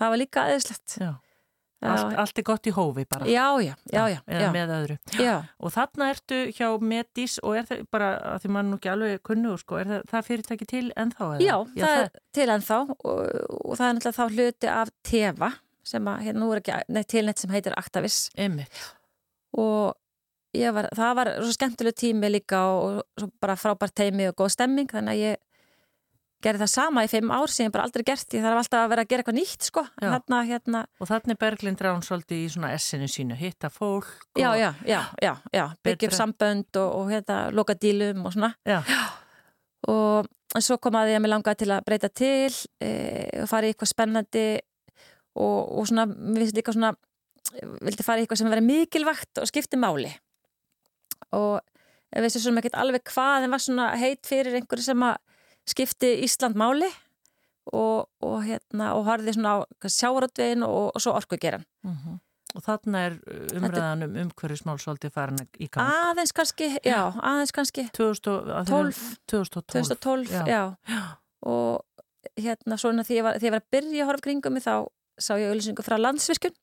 [0.00, 1.10] það var líka aðeinslegt já.
[1.84, 3.26] Allt, allt er gott í hófi bara.
[3.28, 4.96] já, já, já, já, með öðru.
[5.60, 8.08] Og þarna ertu hjá Medis og er það bara,
[8.40, 11.28] því maður nú ekki alveg kunnugur sko, er það, það fyrirtæki til ennþá?
[11.36, 11.44] Eða?
[11.44, 13.20] já það er til ennþá og,
[13.60, 15.52] og það er náttúrulega þá hluti af tefa
[15.86, 18.82] sem að, hérna nú er ekki neitt tilnett sem heitir Actavis Einmitt.
[19.56, 19.94] og
[20.74, 24.54] var, það var svo skemmtileg tími líka og, og svo bara frábært teimi og góð
[24.56, 25.42] stemming þannig að ég
[26.44, 28.92] gerði það sama í fimm ár sem ég bara aldrei gert ég þarf alltaf að
[28.92, 29.84] vera að gera eitthvað nýtt sko.
[30.02, 34.40] Hérna, hérna, Og þannig er Berglind Rán svolítið í svona essinu sínu, hitta fólk og...
[34.40, 38.52] já, já, já, já, já byggja upp sambönd og, og hérna, loka dílum og svona.
[38.68, 38.82] Já.
[39.88, 40.28] og
[40.62, 42.90] svo kom að því að mér langaði til að breyta til e,
[43.42, 44.46] og fara í eitthvað spennandi
[45.36, 46.94] og, og svona, mér finnst líka svona
[47.86, 50.10] vildi fara í eitthvað sem verið mikilvægt og skipti máli.
[51.36, 51.60] Og
[52.14, 55.18] ég veist sem ekki alveg hvað en var svona heit fyrir einhverju sem að
[55.66, 56.88] skipti Ísland máli
[57.72, 62.20] og, og hérna og harði svona á sjáratvegin og, og svo orkugeran Mhm.
[62.56, 65.90] Og þarna er uh, umræðan um umhverfismál svolítið farin í gang.
[65.92, 69.18] aðeins kannski, já, aðeins kannski 2000 og- að því- 12.
[69.28, 69.82] 2012.
[69.84, 70.46] 2012, já.
[70.46, 70.62] Já.
[71.42, 71.84] og
[72.38, 74.86] hérna svona því ég var, því ég var að byrja að horfa kringum mig þá
[75.20, 76.54] sá ég auðlýsingu frá landsvirkun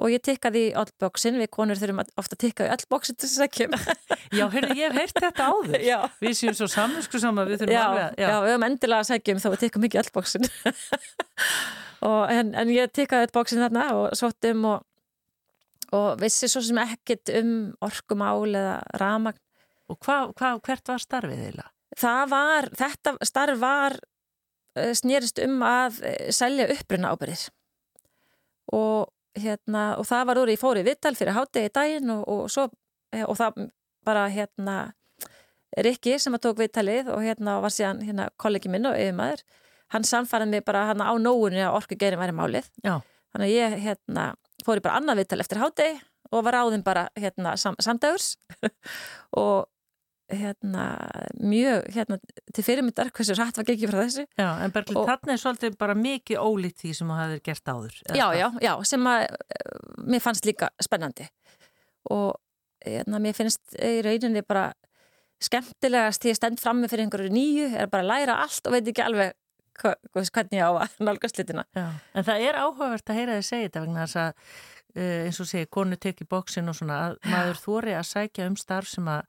[0.00, 3.18] og ég tikkaði í all bóksin við konur þurfum ofta að tikka í all bóksin
[3.20, 3.84] til þess að kemur.
[4.38, 5.80] Já, heyrðu, ég hef heyrt þetta áður.
[5.84, 8.20] já, Við séum svo samvinsku saman, við þurfum já, alveg að...
[8.22, 10.46] já, við höfum endilega að sækjum þá við tikkum ekki í all bóksin
[12.10, 14.86] og, en, en ég tikkaði all bóksin þarna og sóttum og,
[15.98, 17.52] og vissi svo sem ekkit um
[17.84, 19.40] orkumál eða ramagn
[19.90, 21.70] Og hva, hva, hvert var starfið eiginlega?
[21.98, 23.96] það var, þetta starf var
[24.78, 27.48] eh, snerist um að eh, selja uppruna ábyrðir
[28.76, 32.66] og hérna og það var úr í fóri vittal fyrir hátegi daginn og, og svo
[33.14, 33.68] eh, og það
[34.06, 34.78] bara hérna
[35.78, 39.44] Rikki sem að tók vittalið og hérna var síðan hérna kollegi minn og yfirmaður
[39.94, 42.98] hann samfæraði mig bara hann á nógunni að orku gerin væri málið Já.
[43.30, 44.24] þannig að ég hérna
[44.66, 48.34] fór í bara annað vittal eftir hátegi og var áðin bara hérna sam, samdægurs
[49.42, 49.70] og
[50.30, 50.84] hérna
[51.42, 52.18] mjög hérna
[52.54, 54.24] til fyrirmyndar hversu rætt var gengið frá þessu.
[54.38, 57.64] Já, en Berglind, Og- þarna er svolítið bara mikið ólíkt því sem þú hafðir gert
[57.72, 57.96] áður.
[58.14, 61.28] já, já, já, sem að eh, mér fannst líka spennandi.
[62.10, 62.34] Og
[62.86, 64.72] hérna, mér finnst í rauninni bara
[65.40, 68.88] skemmtilegast því að stend frammi fyrir einhverju nýju er bara að læra allt og veit
[68.92, 69.32] ekki alveg
[69.80, 73.68] hvernig ég á að nálgast litina Já, en það er áhugavert að heyra þið segja
[73.70, 74.32] þetta vegna þess að
[75.00, 78.58] uh, eins og segi, konu teki bóksin og svona að maður þóri að sækja um
[78.60, 79.22] starf sem að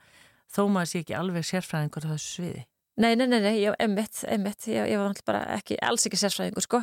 [0.51, 2.61] þó maður sé ekki alveg sérfræðingur á þessu sviði.
[3.01, 6.65] Nei, nei, nei, nei, ég, einmitt, einmitt ég, ég var bara ekki, alls ekki sérfræðingur
[6.65, 6.81] sko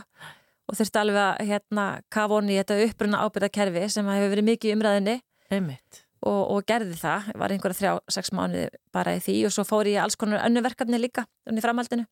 [0.69, 4.71] og þurfti alveg að hérna kafa onni í þetta uppruna ábyrðakerfi sem hefur verið mikið
[4.71, 5.17] í umræðinni
[5.55, 6.03] Einmitt.
[6.21, 9.89] og, og gerði það, var einhverja þrjá, sex mánuði bara í því og svo fór
[9.89, 12.05] ég alls konar önnu verkefni líka, önnu framhaldinu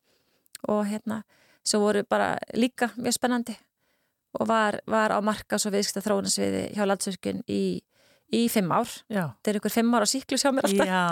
[0.73, 1.21] og hérna,
[1.65, 3.57] svo voru bara líka mjög spennandi
[4.37, 7.81] og var, var á marka svo viðskipta þróunarsviði hjá landsvirkun í,
[8.35, 9.23] í fimm ár, Já.
[9.39, 11.03] þetta er einhver fimm ára síklus hjá mér alltaf, Já,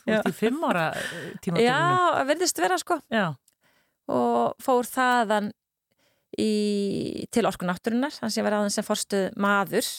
[0.00, 0.16] þú Já.
[0.20, 1.02] ert í fimm ára já,
[1.44, 2.26] tímatöfnum.
[2.30, 3.26] verðist vera sko Já.
[4.08, 5.50] og fór þaðan
[6.40, 6.50] í,
[7.32, 9.90] til orkunátturinnar, þannig að ég var aðeins sem forstuð maður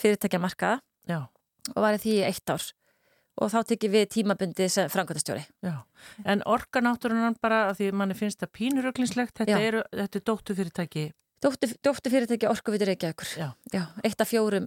[0.00, 1.20] fyrirtækja markaða Já.
[1.74, 2.64] og var í því í eitt ár
[3.42, 5.42] og þá tekið við tímabundi sem framkvæmtastjóri.
[5.66, 5.74] Já,
[6.30, 9.82] en orkanáttúrunan bara því manni finnst það pínuröglingslegt, þetta, Já.
[9.90, 11.08] þetta er dóttu fyrirtæki
[11.44, 13.30] Dóttu, dóttu fyrirtæki Orkuvitur Reykjavíkur.
[14.04, 14.64] Eitt af fjórum.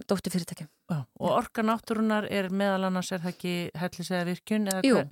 [0.88, 0.98] Já.
[1.18, 3.54] og orkanáttúrunar er meðal annars er það ekki
[4.70, 4.96] eða Jú.
[5.00, 5.08] er?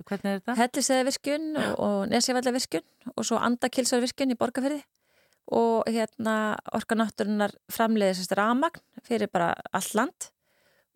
[0.61, 4.79] Helliseðavirkjun og, og Nesjavallavirkjun og svo Andakilsarvirkjun í Borgarferði
[5.57, 10.29] og hérna Orkanátturinnar framleiðir sérst ramagn fyrir bara allt land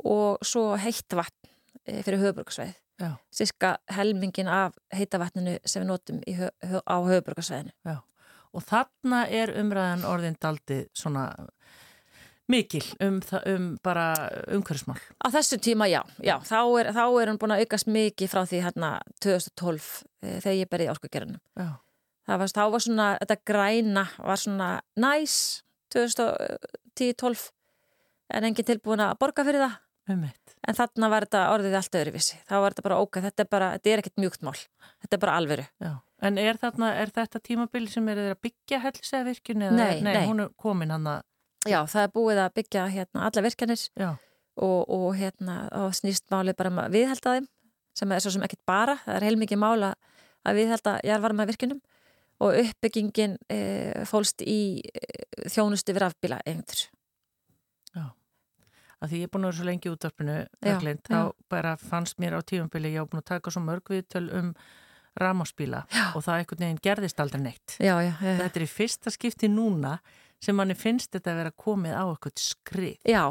[0.03, 1.51] og svo heitt vatn
[1.85, 2.77] eh, fyrir höfuburgarsvæðið.
[3.01, 3.11] Já.
[3.33, 7.75] Sirka helmingin af heita vatninu sem við notum hö- á höfuburgarsvæðinu.
[7.85, 7.99] Já.
[8.51, 11.29] Og þarna er umræðan orðin daldið svona
[12.51, 14.05] mikil um, um bara
[14.51, 14.99] umhverfismál.
[15.23, 18.43] Á þessu tíma, já, já þá, er, þá er hann búin að aukast mikið frá
[18.49, 18.91] því hérna
[19.23, 19.87] 2012
[20.21, 20.91] e, þegar ég berið
[22.41, 25.37] var, þá var svona, þetta græna var svona næs
[25.95, 27.47] 2010-12
[28.31, 29.79] en engin tilbúin að borga fyrir það.
[30.11, 30.55] Um eitt.
[30.67, 32.37] En þarna var þetta orðið allt öðruvísi.
[32.49, 34.57] Þá var þetta bara ok, þetta er bara, þetta er ekkert mjúkt mál.
[35.03, 35.65] Þetta er bara alveru.
[35.81, 35.91] Já.
[36.21, 39.63] En er, þarna, er þetta tímabili sem er að byggja hellisega virkun?
[39.65, 40.25] Eða, Nei, nei.
[40.29, 41.23] hún er komin hann að,
[41.69, 44.09] Já, það er búið að byggja hérna alla virkjanir já,
[44.65, 47.47] og, og hérna og snýst málið bara um að viðhalda þeim
[47.97, 49.91] sem er svo sem ekkert bara, það er heilmikið mála
[50.47, 51.81] að viðhalda jarvarma virkunum
[52.41, 53.59] og uppbyggingin e,
[54.09, 55.03] fólst í e,
[55.53, 56.87] þjónustu við rafbíla einhver.
[59.01, 59.93] að því ég er búin að vera svo lengi í
[60.61, 60.79] Já, já.
[61.09, 64.51] þá bara fannst mér á tífambili, ég á búin að taka svo mörg viðtöl um
[65.19, 65.83] rámáspíla
[66.15, 67.77] og það einhvern veginn gerðist aldrei neitt.
[67.79, 68.35] Já, já, já.
[68.41, 69.97] Þetta er í fyrsta skipti núna
[70.41, 72.95] sem manni finnst þetta að vera komið á eitthvað skrið.
[73.05, 73.23] Já,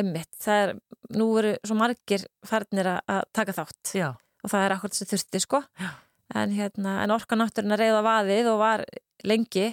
[0.00, 0.32] emmitt.
[0.42, 0.72] Það er,
[1.14, 4.08] nú eru svo margir farnir að- að taka þátt Já,
[4.42, 5.62] og það er akkurat þessi þurfti, sko.
[5.78, 5.90] Já.
[6.34, 8.84] En, hérna, en orkanátturinn að reyða vaðið og var
[9.22, 9.68] lengi,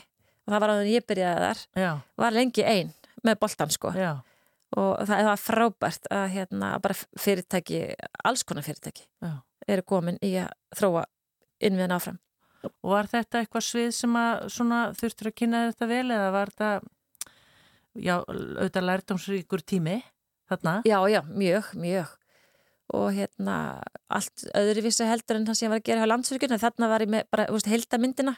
[0.46, 2.94] og það var á þannig ég byrjaði þar, já, var lengi einn
[3.26, 3.92] með boltan, sko.
[3.98, 4.12] já,
[4.78, 7.96] Og það, var frábært að hérna, bara fyrirtæki,
[8.26, 9.42] alls konar fyrirtæki, já.
[9.68, 11.04] eru komin í að þróa
[11.64, 12.20] innviðan áfram.
[12.64, 16.52] Og var þetta eitthvað svið sem að svona þurftur að kynna þetta vel eða var
[16.54, 16.70] þetta,
[18.00, 19.98] já, auðvitað lærdomsríkur tími
[20.52, 20.78] þarna?
[20.88, 22.16] Já, já, mjög, mjög.
[22.94, 23.58] Og hérna,
[24.12, 27.04] allt öðruvísi heldur en það sem ég var að gera hjá landsvirkjun, en þarna var
[27.04, 28.36] ég með bara, þú veist, heldamyndina.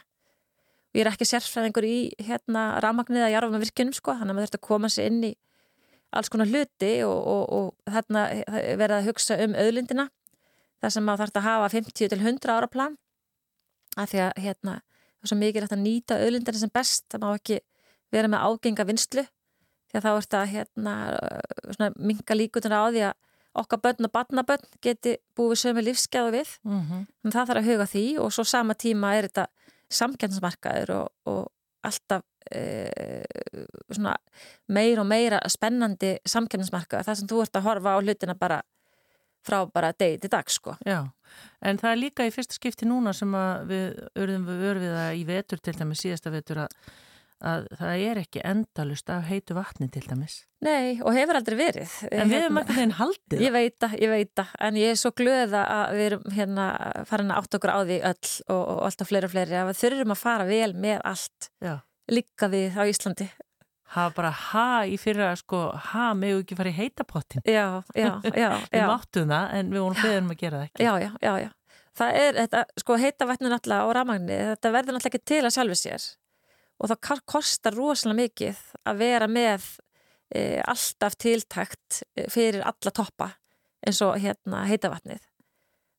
[0.86, 4.38] Og ég er ekki sérfræðingur í hérna rafmagnið að jarfa með virkunum, sko, þannig að
[4.38, 5.32] maður þurfti að koma sér inn í
[6.16, 8.22] alls konar hluti og, og, og þarna
[8.78, 10.06] verða að hugsa um auðlindina,
[10.80, 12.96] það sem maður þarf að hafa 50 til 100 ára plan,
[13.96, 14.74] að því að hérna,
[15.16, 17.60] það er svo mikið að nýta auðlindina sem best, það má ekki
[18.14, 19.24] vera með ágenga vinslu,
[19.90, 20.94] því að þá er þetta hérna,
[21.70, 23.14] svona minga líkutina á því að
[23.56, 26.50] okkar börn og barnabörn geti búið sömu lífsgæðu við.
[26.64, 27.06] Mm -hmm.
[27.24, 29.46] En það þarf að huga því og svo sama tíma er þetta
[29.90, 31.52] samkjæmsmarkaður og, og
[31.86, 33.22] alltaf e,
[34.68, 38.62] meira og meira spennandi samkjæmsmarkaður þar sem þú ert að horfa á hlutina bara
[39.46, 40.76] frá bara degi til dag sko.
[40.86, 41.00] Já,
[41.62, 45.18] en það er líka í fyrsta skipti núna sem að við örðum við örfið það
[45.18, 46.76] í vetur til dæmis síðasta vetur að,
[47.52, 50.36] að það er ekki endalust af heitu vatni til dæmis.
[50.66, 51.96] Nei, og hefur aldrei verið.
[52.10, 53.42] En við erum ekki þinn haldið.
[53.44, 56.68] Ég veit það, ég veit það, en ég er svo glöða að við erum hérna
[57.08, 59.82] farin að átt okkur á því öll og, og alltaf fleiri og fleiri að við
[59.82, 61.74] þurfum að fara vel með allt Já.
[62.10, 63.28] líka við á Íslandi.
[63.94, 65.60] Hafa bara ha í fyrra, sko,
[65.92, 67.44] ha megu ekki fara í heitapottin.
[67.46, 68.10] Já, já,
[68.42, 68.50] já.
[68.72, 70.86] Við máttum það, en við vorum beðum að gera það ekki.
[70.88, 71.50] Já, já, já, já.
[71.96, 75.54] Það er, þetta, sko, heita vatninu náttúrulega og rafmagni, þetta verður náttúrulega ekki til að
[75.54, 76.08] sjálfu sér
[76.76, 79.70] og það kostar rosalega mikið að vera með
[80.28, 83.30] e, alltaf tiltækt e, fyrir alla toppa
[83.86, 85.22] eins og hérna heita vatnið.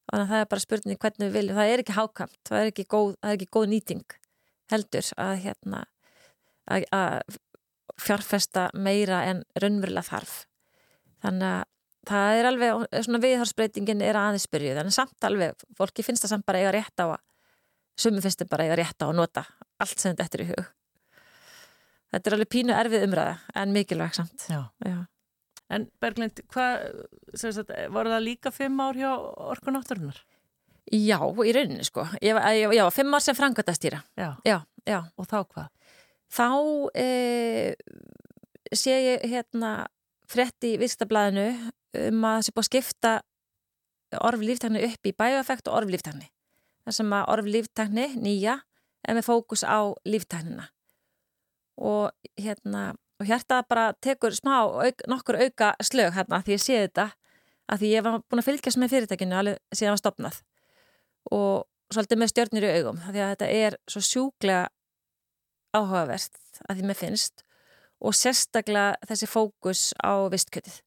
[0.08, 1.58] Þannig að það er bara spurning hvernig við viljum.
[1.58, 4.18] Það er ekki hákamt, það er ekki góð, það er ekki góð nýting
[4.72, 5.84] heldur að hérna
[6.68, 7.38] að
[8.02, 10.36] fjárfesta meira en raunverulega þarf.
[11.26, 11.66] Þannig að
[12.08, 16.48] það er alveg, svona viðhorsbreytingin er aðeins byrjuð, en samt alveg, fólki finnst það samt
[16.48, 17.20] bara eiga rétt á að,
[18.00, 19.44] sumi finnst það bara eiga rétt á að nota
[19.82, 20.72] allt sem þetta eftir í hug.
[22.14, 24.48] Þetta er alveg pínu erfið umræða, en mikilvæg samt.
[24.48, 24.62] Já.
[24.88, 24.98] Já.
[25.68, 26.86] En Berglind, hvað,
[27.36, 29.10] sem sagt, voru það líka fimm ár hjá
[29.52, 30.22] orkunátturinnar?
[30.88, 32.06] Já, í rauninni sko.
[32.24, 34.00] Ég, ég, já, fimm ár sem frangöndastýra.
[34.16, 34.30] Já.
[34.48, 35.02] Já, já.
[35.20, 35.68] Og þá hvað?
[36.34, 36.50] Þá
[36.98, 37.08] e,
[38.76, 39.88] sé ég hérna
[40.28, 41.48] frétt í viðskiptablaðinu
[42.08, 43.14] um að sé búið að skipta
[44.28, 46.28] orflíftækni upp í bæjoeffekt og orflíftækni.
[46.88, 48.58] Það sem að orflíftækni nýja
[49.08, 50.68] er með fókus á líftæknina.
[51.78, 56.80] Og hérna, og hjarta bara tekur smá, auk, nokkur auka slög hérna því ég sé
[56.86, 57.12] þetta
[57.68, 60.40] að því ég var búin að fylgjast með fyrirtækinu alveg síðan var stopnað
[61.36, 64.62] og svolítið með stjörnir í augum því að þetta er svo sjúklega
[65.76, 67.44] áhugavert að því með finnst
[67.98, 70.82] og sérstaklega þessi fókus á vistkjötið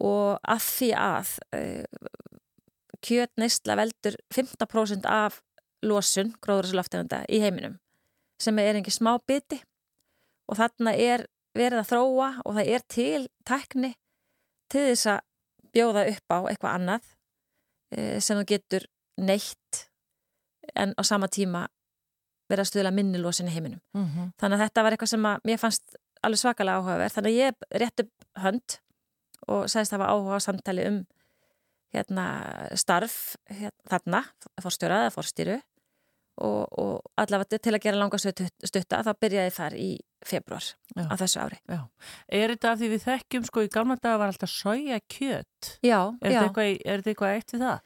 [0.00, 1.84] og að því að uh,
[3.04, 5.40] kjöt neistla veldur 15% af
[5.84, 7.78] losun gróðursloftegunda í heiminum
[8.40, 9.58] sem er einhver smá biti.
[10.48, 13.90] Og þarna er verið að þróa og það er til tækni
[14.72, 15.20] til þess að
[15.74, 17.10] bjóða upp á eitthvað annað
[17.96, 18.88] uh, sem þú getur
[19.20, 19.84] neitt
[20.78, 21.66] en á sama tíma
[22.50, 23.80] verið að stuðla minnilosin í heiminum.
[23.96, 24.30] Mm -hmm.
[24.40, 27.14] Þannig að þetta var eitthvað sem að mér fannst alveg svakalega áhugaverð.
[27.16, 28.12] Þannig að ég rétt upp
[28.44, 28.78] hönd
[29.48, 31.00] og segist að það var áhuga á samtali um
[31.94, 32.26] hérna,
[32.78, 34.22] starf hérna, þarna,
[34.62, 35.56] fórstjóra eða fórstýru
[36.40, 39.90] og, og allavega til að gera langa stutta þá byrjaði þar í
[40.26, 41.04] februar Já.
[41.08, 41.58] á þessu ári.
[41.68, 41.80] Já.
[42.28, 45.76] Er þetta af því við þekkjum sko í gamla daga var alltaf soja kjöt?
[45.82, 47.80] Já, Er þetta eitthvað, er þetta eitthvað eitt við það?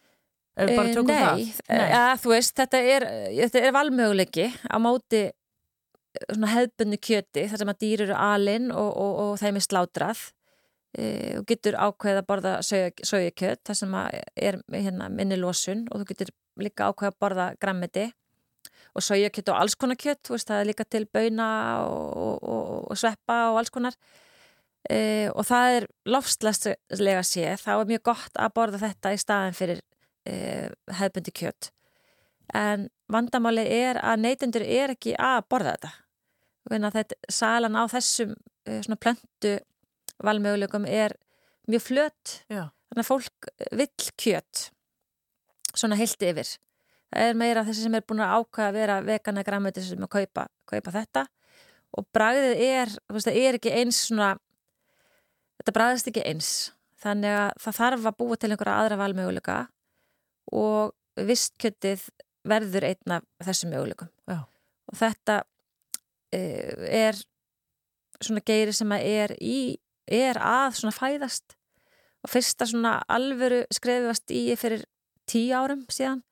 [0.54, 1.88] Ef við bara Eh, tökum Nei, það?
[1.90, 3.06] Ja, þú veist, þetta er,
[3.40, 8.70] þetta er valmöguleiki á móti eh, svona hefðbunni kjöti þar sem að dýr eru alinn
[8.70, 10.24] og, og, og þeim er slátrað.
[10.94, 11.06] E,
[11.40, 16.28] og getur ákveð að borða sójakjöt þar sem er hérna, minni losun og þú getur
[16.62, 18.04] líka ákveð að borða grammiti
[18.94, 21.48] og sójakjöt og alls konar kjöt, þú veist, það er líka til bauna
[21.88, 23.98] og, og, og sveppa og alls konar.
[24.86, 29.58] E, og það er lofslæslega sé, þá er mjög gott að borða þetta í staðin
[29.58, 29.82] fyrir
[30.26, 31.70] e, hefðbundi kjött
[32.52, 35.92] en vandamáli er að neytendur er ekki að borða þetta.
[36.72, 38.34] Vinna, þetta, salan á þessum
[38.64, 39.54] e, svona plöntu
[40.24, 41.16] valmöguleikum er
[41.68, 44.68] mjög flött þannig að fólk vill kjött
[45.74, 46.54] svona heilt yfir.
[47.14, 50.12] Það er meira þessi sem er búin að ákvæða að vera vegana græmöti sem að
[50.16, 51.26] kaupa, kaupa þetta.
[51.94, 54.32] Og bragðið er það er ekki eins svona
[55.60, 56.50] þetta bragðist ekki eins.
[57.04, 59.58] Þannig að það þarf að búa til einhverja aðra valmöguleika
[60.52, 62.08] og vistkjötið
[62.44, 64.10] verður einn af þessum möguleikum.
[64.28, 64.44] Já.
[64.90, 67.20] og þetta uh, er
[68.20, 69.58] svona geiri sem að er í
[70.04, 71.56] er að svona fæðast.
[72.24, 74.84] Og fyrsta svona alvöru skrefast í fyrir
[75.28, 76.22] tíu árum síðan.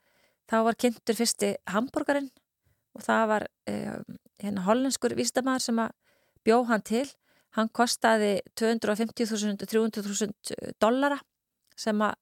[0.49, 2.31] Þá var kynntur fyrsti hambúrgarinn
[2.97, 5.93] og það var um, hérna hollenskur vísdamaður sem að
[6.45, 7.07] bjó hann til.
[7.57, 11.21] Hann kostaði 250.000 300.000 dollara
[11.77, 12.17] sem að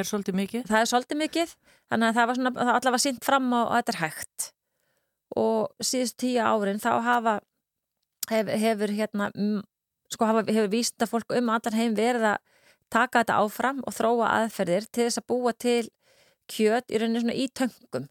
[0.00, 0.66] er svolítið mikið.
[0.68, 1.54] það er svolítið mikið
[1.92, 4.48] þannig að það var svona, það allavega sínt fram á að þetta er hægt.
[5.42, 7.34] Og síðust tíu árin þá hafa
[8.30, 9.30] hef, hefur hérna
[10.12, 12.40] sko hafa, hefur vísnda fólk um allan heim verið að
[12.92, 15.84] taka þetta áfram og þróa aðferðir til þess að búa til
[16.52, 18.08] kjöt í rauninni svona í töngum.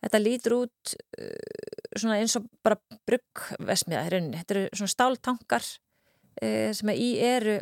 [0.00, 5.66] Þetta lítur út uh, svona eins og bara bruggvesmiða í rauninni, þetta eru svona stáltankar
[5.66, 7.58] uh, sem í eru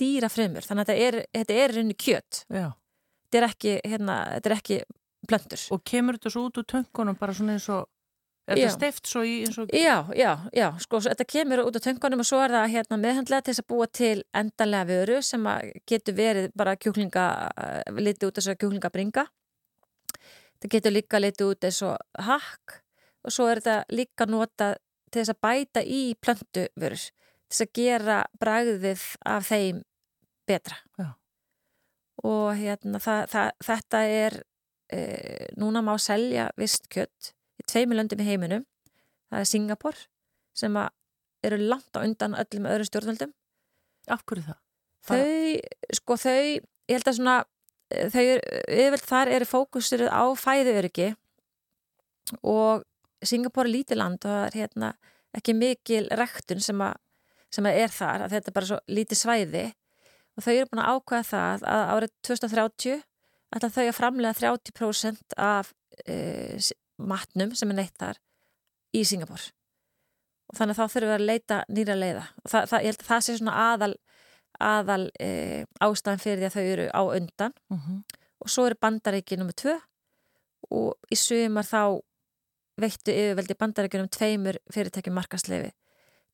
[0.00, 2.42] dýrafrömmur, þannig að þetta er, þetta er rauninni kjöt.
[2.52, 2.68] Já.
[3.30, 4.82] Þetta er ekki, hérna, þetta er ekki
[5.30, 5.64] plöntur.
[5.74, 7.86] Og kemur þetta svo út úr töngunum bara svona eins og,
[8.50, 11.80] er þetta steift svo í eins og, Já, já, já, sko, þetta kemur út á
[11.86, 15.46] töngunum og svo er það hérna meðhandlega til þess að búa til endanlega vöru sem
[15.46, 19.26] að getur verið bara kjúklinga, eh, litið út þess að kjúklinga bringa.
[20.60, 22.80] Það getur líka litið út eins og hakk
[23.24, 24.74] og svo er þetta líka nota
[25.10, 29.82] til þess að bæta í plöntuvörur, til þess að gera bragðið af þeim
[30.48, 30.82] betra.
[30.98, 31.19] Já.
[32.26, 34.38] Og hérna það, það, þetta er,
[34.92, 35.00] e,
[35.60, 38.66] núna má selja vist kjött í tveimur löndum í heiminum.
[39.30, 40.02] Það er Singapur
[40.56, 40.76] sem
[41.46, 43.32] eru langt á undan öllum öðrum stjórnvöldum.
[44.10, 44.58] af hverju það?
[45.06, 46.44] Þau, sko þau,
[46.90, 47.36] ég held að svona,
[47.90, 48.24] eh, þau,
[48.68, 51.14] yfirveld þar eru fókusir á fæðuöryggi
[52.42, 52.84] og
[53.22, 54.90] Singapur er lítið land og það er hérna
[55.36, 56.96] ekki mikil rektun sem að,
[57.52, 59.64] sem að er þar, að þetta er bara svo lítið svæði
[60.36, 63.00] og þau eru búin að ákvæða það að árið 2030
[63.56, 65.72] ætla þau að framlega 30% af
[66.06, 66.16] e,
[67.00, 68.20] matnum sem er neitt þar
[68.94, 69.48] í Singapur
[70.50, 72.24] og þannig að þá þurfum við að leita nýra leiða.
[72.42, 73.92] Og það, það, ég held að það sé svona aðal
[74.60, 75.28] aðal e,
[75.80, 77.54] ástæðan fyrir því að þau eru á undan.
[77.70, 78.00] Mm
[78.40, 79.76] og svo eru bandaríki nummið tvö.
[80.76, 82.00] Og í sumar þá
[82.80, 85.72] veittu yfirveldi bandaríkjunum tveimur fyrirtækjum markasleifi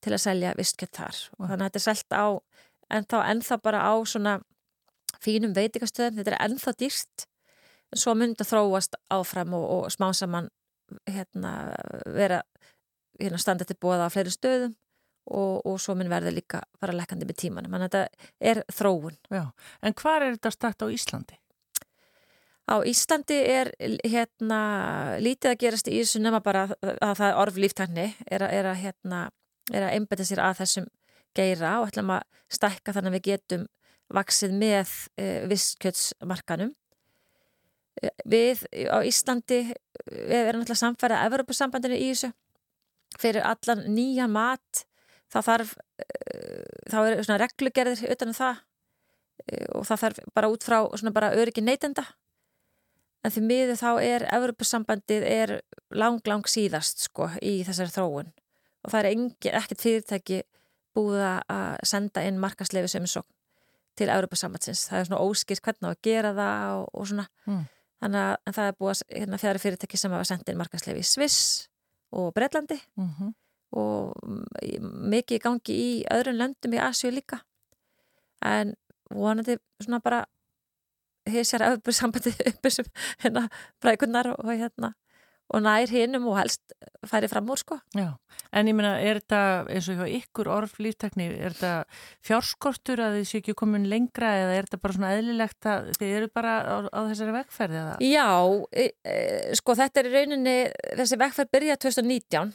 [0.04, 1.22] til að selja vistkjött þar.
[1.38, 2.26] Og þannig að þetta er selt á
[2.92, 4.38] ennþá, ennþá bara á svona
[5.22, 7.26] fínum veitikastöðum, þetta er ennþá dýrt
[7.92, 10.50] en svo myndi að þróast áfram og, og smá saman
[11.10, 11.52] hérna
[12.14, 12.42] vera
[13.20, 14.74] hérna standa til bóða á fleiri stöðum
[15.26, 18.02] og, og svo mun verða líka bara lekkandi með tímanum, að þetta
[18.52, 19.42] er þróun Já.
[19.82, 21.38] En hvar er þetta stætt á Íslandi?
[22.66, 23.72] Á Íslandi er
[24.02, 24.60] hérna
[25.22, 28.78] lítið að gerast í þessu nema bara að það er orf líftækni er að, að,
[28.82, 29.20] hérna,
[29.72, 30.88] er að einbeta sér að þessum
[31.36, 32.24] geira og ætlum að
[32.56, 33.68] stækka þannig að við getum
[34.16, 36.74] vaksið með e, visskjötsmarkanum.
[38.28, 38.62] Við
[38.92, 39.62] á Íslandi
[40.04, 42.30] við erum náttúrulega samfærið að Evropasambandinu í þessu.
[43.16, 44.84] Fyrir allan nýja mat
[45.32, 45.72] þá þarf
[46.90, 51.34] þá er svona reglugerðir utanum það uh, og það þarf bara út frá svona bara
[51.38, 52.04] öryggi neytenda.
[53.24, 55.54] En því miður þá er Evropasambandið er
[55.90, 58.28] lang lang síðast sko í þessari þróun.
[58.86, 60.42] Og það er ekkert fyrirtæki
[60.96, 63.22] búið að senda inn markasleifi sem svo
[63.96, 67.64] til Evropasambandsins það er svona óskilt hvernig á að gera það og, og svona mm.
[68.04, 71.40] þannig að það er búið hérna, fjara fyrirtæki sem hafa sendið inn markasleifi í Sviss
[72.16, 73.34] og Breitlandi mm -hmm.
[73.80, 74.14] og
[75.14, 77.40] mikið gangi í öðrun löndum í Asju líka
[78.44, 78.74] en
[79.10, 80.24] vonandi svona bara
[81.30, 82.86] hýsjar Evropasambandið upp sem
[83.22, 83.48] hérna
[83.80, 84.94] brækunar og hérna
[85.54, 86.74] og nær hinnum og helst
[87.06, 87.78] færi fram úr sko.
[87.94, 88.16] Já,
[88.50, 89.40] en ég meina, er þetta
[89.70, 91.72] eins og hjá ykkur orðlýftekni, er þetta
[92.26, 96.16] fjárskortur að þið séu ekki komin lengra eða er þetta bara svona eðlilegt að þið
[96.18, 97.94] eru bara á, á þessari vekkferði eða?
[98.02, 98.28] Já,
[98.72, 99.16] e, e,
[99.60, 100.56] sko þetta er í rauninni,
[101.02, 102.52] þessi vekkferð byrja 2019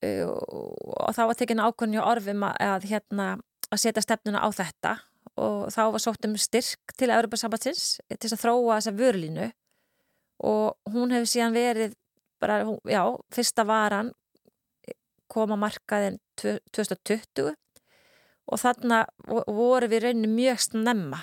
[0.00, 3.30] e, og þá var tekin ákvönni á orfum að, að hérna
[3.70, 4.96] að setja stefnuna á þetta
[5.40, 9.50] og þá var sótt um styrk til Európa Sambatsins til að þróa þessa vörlínu
[10.48, 11.94] og hún hefur síðan verið
[12.40, 13.02] bara, já,
[13.34, 14.12] fyrsta varan
[15.30, 17.52] kom að markaðin 2020
[18.50, 19.04] og þarna
[19.46, 21.20] voru við rauninni mjög snemma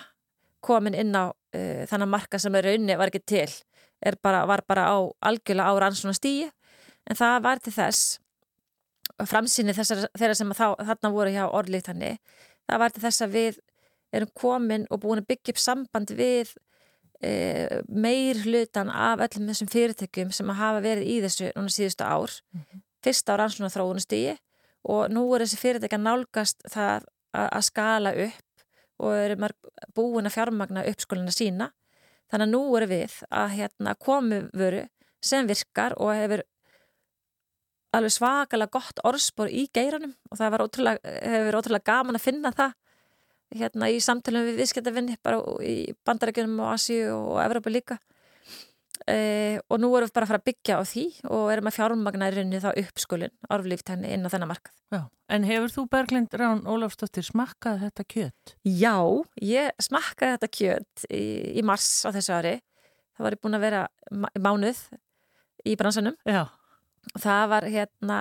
[0.63, 3.49] komin inn á uh, þannig marka sem er rauninni var ekki til
[4.22, 4.97] bara, var bara á
[5.28, 6.47] algjörlega á rannsóna stíi
[7.07, 8.20] en það var til þess
[9.28, 12.18] framsýni þeirra sem þá, þarna voru hjá orðlíkt hanni
[12.68, 13.59] það var til þess að við
[14.15, 16.53] erum komin og búin að byggja upp samband við
[17.22, 22.03] e, meir hlutan af öllum þessum fyrirtökjum sem að hafa verið í þessu núna síðustu
[22.03, 22.34] ár.
[22.53, 22.84] Mm -hmm.
[23.03, 24.38] fyrst á rannsóna þróunustígi
[24.84, 28.43] og nú er þessi fyrirtökja nálgast það að skala upp
[28.99, 29.49] og eru
[29.93, 31.72] búin að fjármagna uppskólina sína.
[32.32, 34.88] Þannig að nú eru við að hérna, komu veru
[35.22, 36.43] sem virkar og hefur
[37.95, 42.76] alveg svakalega gott orðspor í geiranum og það ótrúlega, hefur ótrúlega gaman að finna það
[43.55, 47.99] hérna í samtalenu við viðskiptavinni bara í bandarækjunum og Asíu og Evrópa líka.
[49.07, 51.75] E, og nú erum við bara að fara að byggja á því og erum að
[51.77, 54.73] fjármagna í rauninni þá uppskulin orflíftækni inn á þennan markað.
[54.91, 58.55] Já, En hefur þú Berglind Rán Ólafsdóttir smakkað þetta kjött?
[58.63, 58.95] Já,
[59.43, 61.23] ég smakkaði þetta kjött í,
[61.59, 62.53] í mars á þessu ári.
[63.17, 63.81] Það var ég búin að vera
[64.39, 64.83] mánuð
[65.67, 66.15] í bransanum.
[66.27, 66.47] Já.
[67.13, 68.19] og það var hérna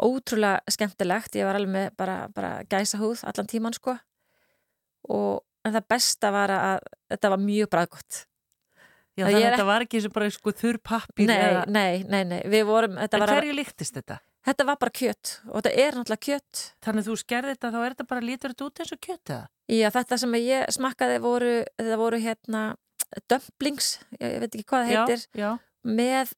[0.00, 3.98] ótrúlega skemmtilegt, ég var alveg með bara, bara gæsa húð allan tíman sko
[5.08, 8.24] og en það besta var að þetta var mjög bræðgótt
[9.18, 11.62] Já þannig að þetta var ekki sem bara sko þurr pappir Nei, eða...
[11.68, 14.20] nei, nei, nei, við vorum En hverju líktist þetta?
[14.46, 17.80] Þetta var bara kjött og þetta er náttúrulega kjött Þannig að þú skerði þetta, þá
[17.80, 19.48] er þetta bara lítur þetta út eins og kjött eða?
[19.70, 22.62] Já, þetta sem ég smakkaði voru þetta voru hérna
[23.30, 23.90] dumplings,
[24.20, 25.50] ég veit ekki hvað það heitir já, já.
[25.82, 26.32] með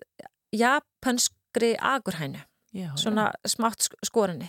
[0.57, 2.41] japanskri agurhænu
[2.73, 4.49] já, svona smátt skorinni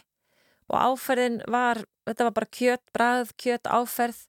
[0.73, 4.21] og áferðin var, þetta var bara kjött, bræð, kjött, áferð,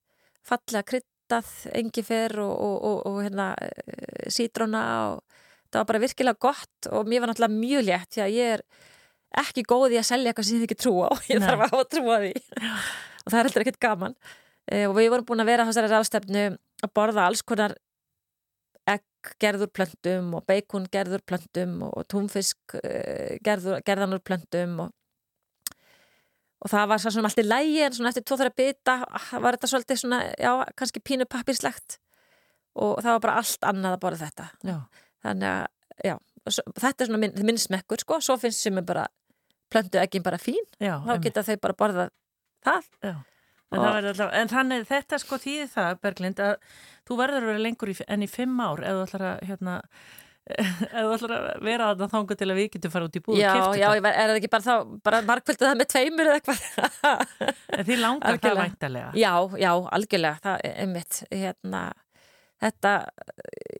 [0.44, 4.84] fallega kryttað, engifer og, og, og, og hérna eh, sítróna
[5.14, 5.40] og
[5.70, 8.64] það var bara virkilega gott og mér var náttúrulega mjög létt því að ég er
[9.44, 11.48] ekki góð í að selja eitthvað sem ég ekki trú á, ég Nei.
[11.48, 12.34] þarf að hafa trú á því.
[13.24, 14.14] Og það er heldur ekkert gaman.
[14.64, 16.44] E, og við vorum búin að vera á þessari ráðstefnu
[16.84, 17.74] að borða alls konar
[19.40, 24.92] gerður plöntum og beikun gerður plöntum og túnfisk e, gerður, gerðanur plöntum og
[26.64, 28.96] og það var svona alltaf lægi en svona eftir tvo-þra bita
[29.42, 31.98] var þetta svolítið svona, já, kannski pínu pappirslegt
[32.74, 34.46] og það var bara allt annað að borða þetta.
[34.66, 34.78] Já.
[35.24, 35.66] þannig að,
[36.08, 36.14] já,
[36.80, 39.04] þetta er svona minn, minn smekkur, sko, svo finnst sem er bara
[39.72, 40.64] plöndu ekki bara fín.
[40.82, 42.10] Já, þá geta þau bara borðað
[42.64, 42.90] það.
[43.04, 43.14] Já.
[43.74, 46.52] En, alltaf, en þannig þetta sko tíði það Berglind að
[47.08, 49.78] þú verður að vera lengur í, enn í fimm ár ef þú ætlar að hérna,
[50.44, 53.22] eða þú ætlar að vera að það þángu til að við getum fara út í
[53.24, 54.74] búið Já, já, er það ekki bara þá
[55.08, 56.64] bara markvöldu það með tveimur eða eitthvað?
[57.88, 59.32] Því langar það væntalega Já,
[59.62, 61.82] já, algjörlega, það er mitt hérna,
[62.66, 62.94] þetta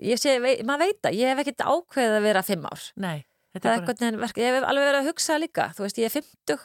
[0.09, 2.87] ég sé, maður veit að ég hef ekkert ákveðið að vera fimm ár.
[3.05, 3.19] Nei,
[3.53, 6.17] þetta er bara verk, Ég hef alveg verið að hugsa líka, þú veist, ég er
[6.17, 6.65] fimmtug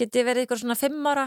[0.00, 1.26] geti verið ykkur svona fimm ára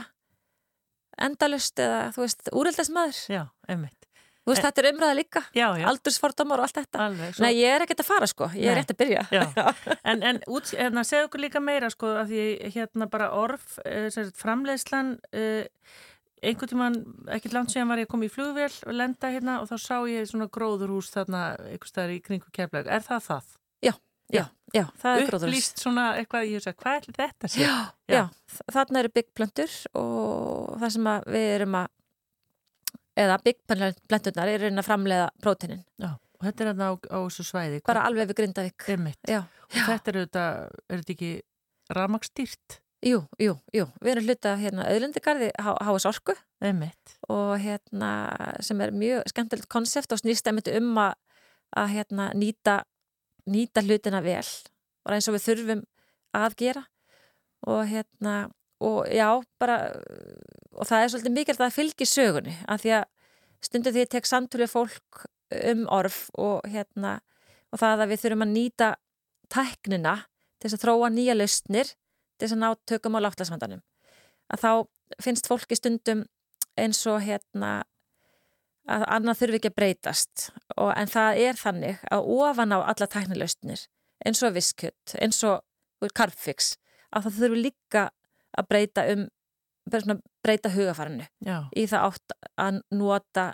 [1.22, 4.03] endalust eða, þú veist, úrildasmaður Já, einmitt
[4.44, 5.42] Þú veist, þetta er umræða líka,
[5.88, 7.04] aldursfordamár og allt þetta.
[7.06, 7.44] Alveg, svo...
[7.46, 9.22] Nei, ég er ekkert að fara sko, ég er rétt að byrja.
[10.12, 14.10] en en út, hérna, segja okkur líka meira sko, að því hérna bara orf, eh,
[14.42, 15.64] framleiðslan, eh,
[16.44, 17.00] einhvern tíman,
[17.38, 19.96] ekkert langt síðan var ég að koma í flugvél og lenda hérna og þá sá
[20.12, 22.92] ég svona gróðurhús þarna, einhver staðar í kringu keflag.
[22.92, 23.58] Er það það?
[23.80, 23.94] Já,
[24.28, 25.48] já, já, það er gróðurhús.
[25.54, 27.56] Upplýst svona eitthvað, ég veist að hvað er þetta?
[27.56, 27.74] Já,
[28.12, 28.24] já, já,
[28.76, 31.92] þarna eru byggplöndur og það sem við erum að
[33.20, 35.84] eða byggplenturnar er reyna að framleiða prótinin.
[36.02, 37.82] Já, og þetta er hérna á, á þessu svæði.
[37.88, 38.88] Bara alveg við Grindavík.
[38.96, 39.20] Emmitt.
[39.30, 39.44] Já.
[39.44, 39.84] Og Já.
[39.92, 40.46] þetta er þetta,
[40.90, 41.32] er þetta ekki
[41.94, 42.80] ramagstýrt.
[43.04, 47.18] Jú, jú, jú, við erum hluta hérna auðlindigarði Háas Orku Einmitt.
[47.28, 48.12] og hérna
[48.64, 51.18] sem er mjög skemmtilegt konsept og snýst einmitt um að,
[51.76, 52.78] að hérna nýta,
[53.44, 54.46] nýta hlutina vel
[55.04, 55.82] og eins og við þurfum
[56.40, 56.86] að gera
[57.68, 58.38] og hérna
[58.84, 59.30] og já,
[59.62, 59.78] bara
[60.74, 63.06] og það er svolítið mikilvægt að það fylgir sögunni af því að
[63.64, 65.26] stundum því að tek samtölu fólk
[65.64, 67.20] um orf og hérna
[67.72, 68.90] og það að við þurfum að nýta
[69.54, 70.16] tæknina
[70.60, 73.84] til þess að þróa nýja lausnir til þess að ná tökum á láttlasvandanum
[74.54, 74.72] að þá
[75.24, 76.26] finnst fólki stundum
[76.80, 77.84] eins og hérna
[78.90, 80.48] að annað þurfi ekki að breytast.
[80.76, 83.86] Og, en það er þannig að ofan á alla tæknilausnir
[84.24, 85.64] eins og visskjöld, eins og
[86.16, 86.76] karpfix,
[87.12, 88.04] að það þurfi líka
[88.58, 89.28] að breyta um
[90.44, 91.66] breyta hugafarinu Já.
[91.76, 93.48] í það átt að nota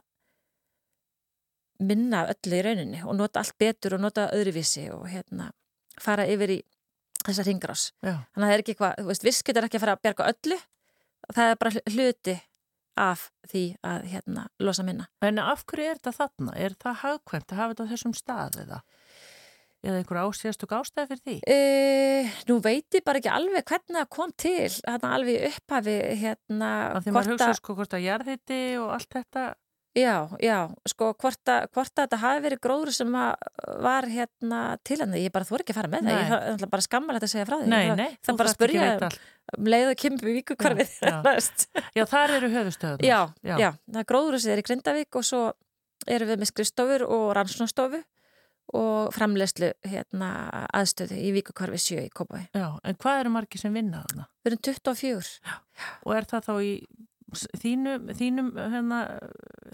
[1.79, 5.49] minna öllu í rauninni og nota allt betur og nota öðruvísi og hérna
[5.99, 6.59] fara yfir í
[7.25, 7.87] þessa ringrás.
[8.33, 10.29] Þannig að það er ekki eitthvað, þú veist, viss getur ekki að fara að berga
[10.33, 10.59] öllu,
[11.35, 12.35] það er bara hluti
[12.99, 15.07] af því að hérna losa minna.
[15.23, 16.55] En af hverju er þetta þarna?
[16.59, 18.79] Er það hagkvæmt að hafa þetta á þessum stað eða?
[19.79, 21.35] Eða einhver ásíðastug ástæði fyrir því?
[21.55, 26.71] Uh, nú veit ég bara ekki alveg hvernig það kom til, hérna alveg upphafi hérna.
[26.97, 29.45] Af því maður hugsa sko hvort að jarðiti og allt þetta
[29.97, 33.15] Já, já, sko hvort að, hvort að þetta hafi verið gróður sem
[33.81, 36.11] var hérna til hann, ég bara þú er ekki að fara með Nei.
[36.13, 38.51] það, ég það er bara skammalegt að segja frá því Nei, það, nei, það bara
[38.51, 38.83] að spurja
[39.57, 41.81] um leið og kemur við viku hverfið Já, já.
[41.97, 43.19] Já, þar eru höfustöðunar já,
[43.49, 45.41] já, það gróður sem er í Grindavík og svo
[46.05, 48.03] erum við með skrifstofur og rannsónastofu
[48.77, 50.31] og framlegslu hérna
[50.75, 54.27] aðstöðu í hverfið sjö í Kópaví Já, en hvað eru margir sem vinna þarna?
[54.43, 55.55] Við erum 24 Já,
[56.05, 56.73] og er það þá í
[57.61, 58.99] þínum, þínum hérna,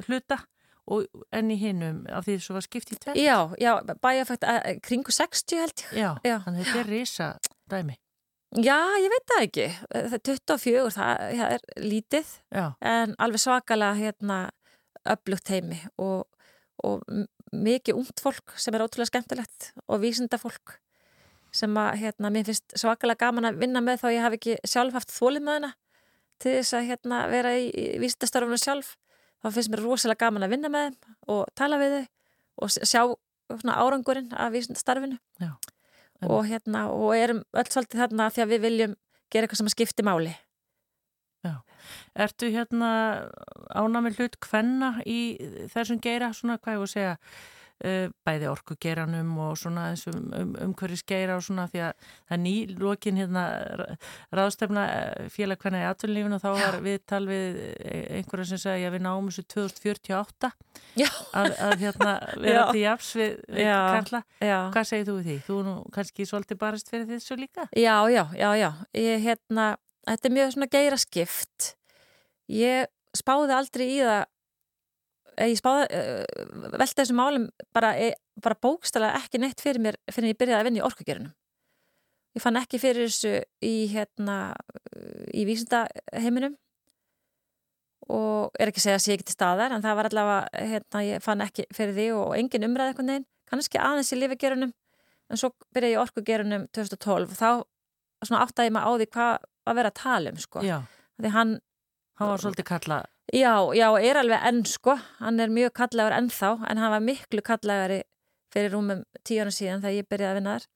[0.08, 0.40] hluta
[0.86, 3.18] og enn í hinnum af því þessu var skipt í tvenn?
[3.18, 3.72] Já, já,
[4.04, 4.46] bæjafætt
[4.86, 5.94] kringu 60 held ég.
[5.98, 6.36] Já, Já.
[6.46, 7.30] þannig þetta er risa
[7.72, 7.96] dæmi.
[8.62, 9.66] Já, ég veit það ekki.
[9.90, 14.38] Það er 24, það, það er lítið Já, en alveg svakalega hérna
[15.16, 16.24] öflugt heimi og,
[16.86, 17.02] og
[17.56, 20.80] mikið ungt fólk sem er ótrúlega skemmtilegt og vísinda fólk
[21.56, 24.98] sem að hérna, mér finnst svakalega gaman að vinna með þá ég hafi ekki sjálf
[24.98, 25.72] haft þólið með hana
[26.44, 28.96] til þess að hérna, vera í, í vísindastarfunum sjálf.
[29.40, 32.04] Þá finnst mér rosalega gaman að vinna með þeim og tala við þau
[32.66, 35.20] og sjá svona, árangurinn af vísindastarfinu.
[35.40, 35.54] Já.
[36.26, 38.96] og, hérna, og erum öll svolítið þarna því að við viljum
[39.32, 40.06] gera eitthvað sem að skipti
[41.46, 41.66] máli
[42.16, 42.92] ertu hérna
[43.76, 45.20] ánami hlut kvenna í
[45.74, 47.14] þessum geira, svona hvað ég voru að segja
[47.86, 52.36] uh, bæði orku geiranum og svona þessum um, umhverfis geira og svona því að það
[52.38, 53.46] er nýlokin hérna
[54.36, 54.86] ráðstefna
[55.34, 57.62] félag kvenna í atvinnlífinu og þá var við tal við
[58.20, 60.54] einhverja sem segja að við náum þessu 2048
[60.96, 62.66] Já, að, að hérna vera Já.
[62.72, 63.80] til jafs við, við Já.
[63.92, 64.22] Karla.
[64.40, 65.40] já Hvað segir þú við því?
[65.50, 67.68] Þú nú kannski svolítið barast fyrir þessu líka?
[67.76, 68.70] Já, já, já, já.
[68.96, 69.74] Ég, hérna,
[70.10, 71.72] þetta er mjög svona geira skipt.
[72.52, 74.26] Ég spáði aldrei í það,
[75.38, 79.98] eh, ég spáði, uh, velta þessum málum bara, e, bara bókstala ekki neitt fyrir mér
[80.12, 81.34] fyrir ég byrjaði að vinna í orkugjörunum.
[82.36, 84.56] Ég fann ekki fyrir þessu í, hérna,
[85.34, 86.58] í vísindaheiminum
[88.12, 91.24] og er ekki að segja að ekki til staðar en það var allavega, hérna, ég
[91.24, 94.74] fann ekki fyrir því og engin umræði eitthvað neginn, kannski aðeins í lifigerunum
[95.32, 97.50] en svo byrjaði ég orkugerunum 2012 og þá
[98.28, 100.64] svona áttaði ég mig á því hvað að vera að tala um sko.
[100.66, 100.78] Já,
[101.22, 101.58] því hann,
[102.20, 103.04] hann var svolítið kalla
[103.34, 107.42] já, já, er alveg enn sko, hann er mjög kallagur ennþá en hann var miklu
[107.46, 108.04] kallagari
[108.54, 110.68] fyrir rúmum tíu ára síðan þegar ég byrjaði að vinna þar.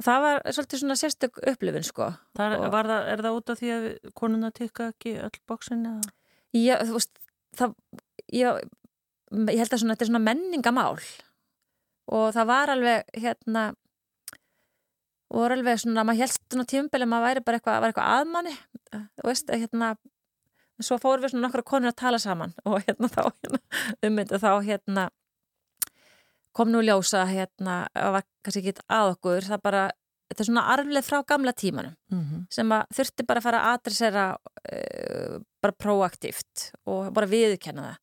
[0.00, 2.06] Og það var svolítið svona sérstök upplifun sko.
[2.38, 6.14] Það, var það, er það út af því að konuna tikka ekki öll bóksin eða?
[6.56, 7.20] Já, þú veist,
[7.58, 7.74] það,
[8.32, 8.62] ég,
[9.50, 10.94] ég held að svona, þetta er svona menningamál.
[12.10, 13.66] Og það var alveg, hérna,
[15.30, 18.56] voru alveg svona, maður held svona tímabili að maður væri bara eitthvað, var eitthvað aðmanni,
[18.90, 19.90] þú veist, hérna,
[20.80, 23.62] svo fórum við svona nokkra konur að tala saman og hérna þá, hérna,
[24.08, 25.06] ummyndu þá, hérna,
[26.56, 29.84] kom nú ljósa, hérna, það var kannski ekki að okkur, það bara,
[30.30, 32.46] þetta er svona arfleð frá gamla tímanum Mm -hmm.
[32.50, 34.24] sem að þurfti bara að fara að adressera
[34.72, 37.96] uh, bara proaktíft og bara viðurkenna það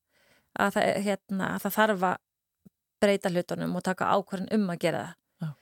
[0.59, 2.17] að það, hérna, að það þarf að
[3.01, 5.53] breyta hlutunum og taka ákvarðin um að gera það Já.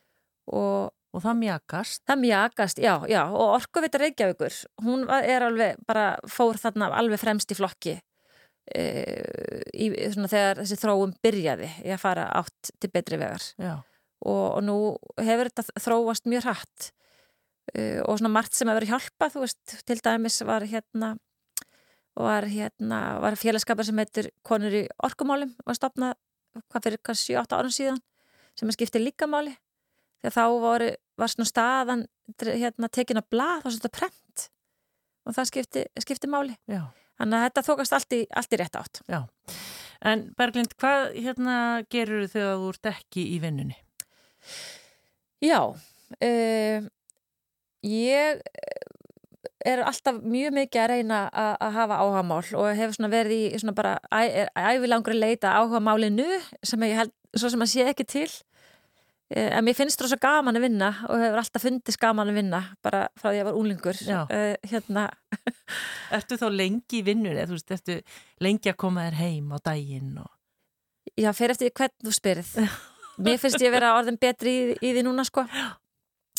[0.46, 2.02] og Og það mjakast.
[2.04, 3.22] það mjakast, já, já.
[3.32, 9.88] Og Orkuvita Reykjavíkur, hún er alveg bara fór þarna alveg fremst í flokki uh, í,
[10.12, 13.46] svona, þegar þessi þróum byrjaði í að fara átt til betri vegar.
[14.26, 14.78] Og, og nú
[15.22, 16.90] hefur þetta þróast mjög hratt.
[17.72, 21.16] Uh, og svona margt sem hefur verið hjálpa þú veist, til dæmis var hérna
[22.16, 26.14] var hérna var félagskapar sem heitir konur í orkumálum var stopnað
[26.72, 28.00] hvað fyrir hvað 7-8 árum síðan
[28.56, 29.56] sem að skipti líka máli
[30.24, 32.06] þegar þá voru var svona staðan
[32.42, 34.48] hérna tekin að blað og svona prent.
[35.26, 36.58] Og það skipti, skipti máli.
[36.70, 36.84] Já.
[37.20, 39.02] þannig að þetta þókast allt í, allt í rétt átt.
[39.08, 39.22] Já,
[40.12, 41.58] en Berglind, hvað hérna
[41.92, 43.78] gerur þau þegar þú ert ekki í vinnunni?
[45.44, 46.90] Já, uh,
[47.86, 48.44] ég
[49.66, 53.62] er alltaf mjög mikið að reyna að, að hafa áhagamál og hefur svona verið í
[53.62, 53.96] svona bara
[54.54, 56.28] ævilangri leita áhagamálinu
[56.62, 58.28] sem ég held, svo sem að sé ekki til
[59.34, 62.60] en mér finnst það svo gaman að vinna og hefur alltaf fundist gaman að vinna
[62.86, 65.06] bara frá því að ég var úlingur uh, hérna.
[66.18, 67.96] Ertu þá lengi í vinnunni, þú veist, ertu
[68.46, 70.30] lengi að koma þér heim á daginn og...
[71.18, 72.54] Já, fyrir eftir hvern þú spyrð.
[73.26, 75.46] Mér finnst ég að vera orðin betri í, í því núna sko.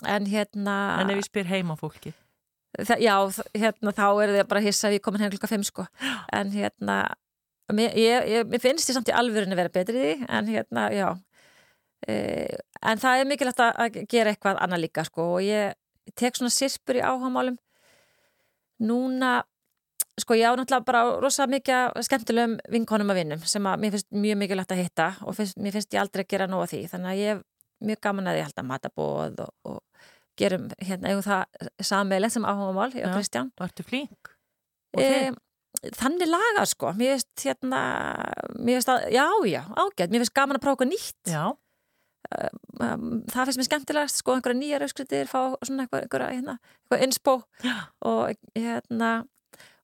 [0.06, 2.12] En hérna En ef ég spyr heima fólki?
[2.76, 3.14] Það, Já,
[3.56, 5.86] hérna þá er það bara hissa að ég komin heim klukka 5 sko.
[6.36, 7.02] En hérna
[7.74, 10.50] Mér, ég, ég, mér finnst ég samt í alvörinu að vera betri í því En
[10.52, 11.08] hérna, já
[12.06, 15.72] En það er mikilvægt að gera eitthvað annað líka sko Og ég
[16.14, 17.56] tek svona sirpur í áhagamálum
[18.84, 19.40] Núna
[20.16, 24.06] Sko ég á náttúrulega bara rosa mikið skemmtilegum vinkonum að vinnum sem að mér finnst
[24.16, 26.78] mjög mikilvægt að hitta og finnst, mér finnst ég aldrei að gera nóg að því.
[26.92, 27.42] Þannig að ég er
[27.90, 30.06] mjög gaman að ég held að matabóð og, og
[30.40, 33.52] gerum hérna eigum það sammeilegt sem áhuga mál ég og Kristján.
[33.90, 34.32] Flink?
[34.96, 35.04] E,
[36.00, 36.94] þannig laga sko.
[36.96, 37.82] Mér finnst hérna
[38.56, 41.20] mér finnst að, já já, ágætt, mér finnst gaman að prófa nýtt.
[41.28, 41.52] Já
[42.80, 47.38] það finnst mér skemmtilegast sko einhverja nýjar auskritir fá svona einhverja hérna, eitthvað inspo
[48.06, 49.12] og hérna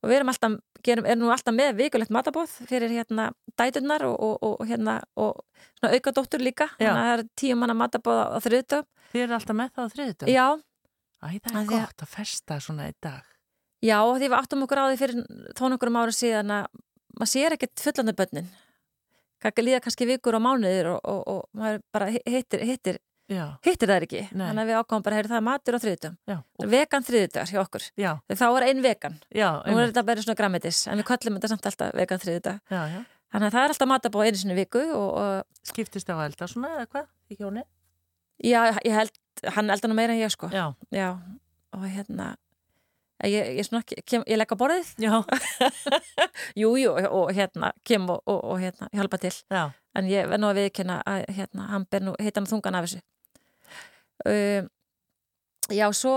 [0.02, 4.16] og við erum alltaf, gerum, erum nú alltaf með vikulegt matabóð fyrir hérna dæturnar og,
[4.18, 5.44] og, og hérna og
[5.78, 8.88] svona aukadóttur líka, þannig að það er tíu manna matabóð á, á þriðutöf.
[9.12, 10.32] Þið eru alltaf með það á þriðutöf?
[10.32, 10.46] Já.
[11.22, 13.28] Æ, það er gott að festa svona í dag.
[13.82, 15.22] Já, því við áttum okkur á því fyrir
[15.58, 16.66] tónungurum ára síðan að
[17.18, 18.50] maður sér ekkert fullandi bönnin.
[18.50, 18.61] Kakka
[19.66, 22.98] líða kannski vikur og mánuðir og, og, og maður bara hittir, hittir,
[23.64, 24.22] hittir það ekki.
[24.32, 24.44] Nei.
[24.50, 26.14] Þannig að við ákváðum bara, heyri það er matur á þriðutöf.
[26.30, 26.36] já,
[26.74, 27.86] Vegan þriðutöf hjá okkur.
[27.98, 28.10] já,
[28.42, 29.18] Þá er ein vegan.
[29.32, 32.22] já, Nú er þetta bara svona grammetis, en við kallum þetta samt alltaf vegan
[32.92, 33.04] já.
[33.32, 36.26] Þannig að það er alltaf matabóð einu sinni í viku og, og Skiptist á að
[36.26, 37.06] elda svona eða hvað
[38.44, 39.14] já, ég held,
[39.56, 40.50] hann elda nú meira en ég sko.
[40.52, 41.14] Já, Já,
[41.72, 42.34] og hérna,
[43.30, 45.14] ég, ég, ég legg á borðið, já,
[46.60, 49.34] jú, og hérna, kem og, og, og hérna, hjálpa til.
[49.52, 52.78] já, En ég verð nú að viðkynna að hérna, hann ber nú, hitt hann þungan
[52.78, 53.02] af þessu.
[54.24, 54.70] Um,
[55.68, 56.14] já, svo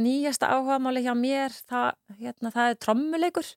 [0.00, 3.50] nýjasta áhugamáli hjá mér, það, hérna, það er trommuleikur.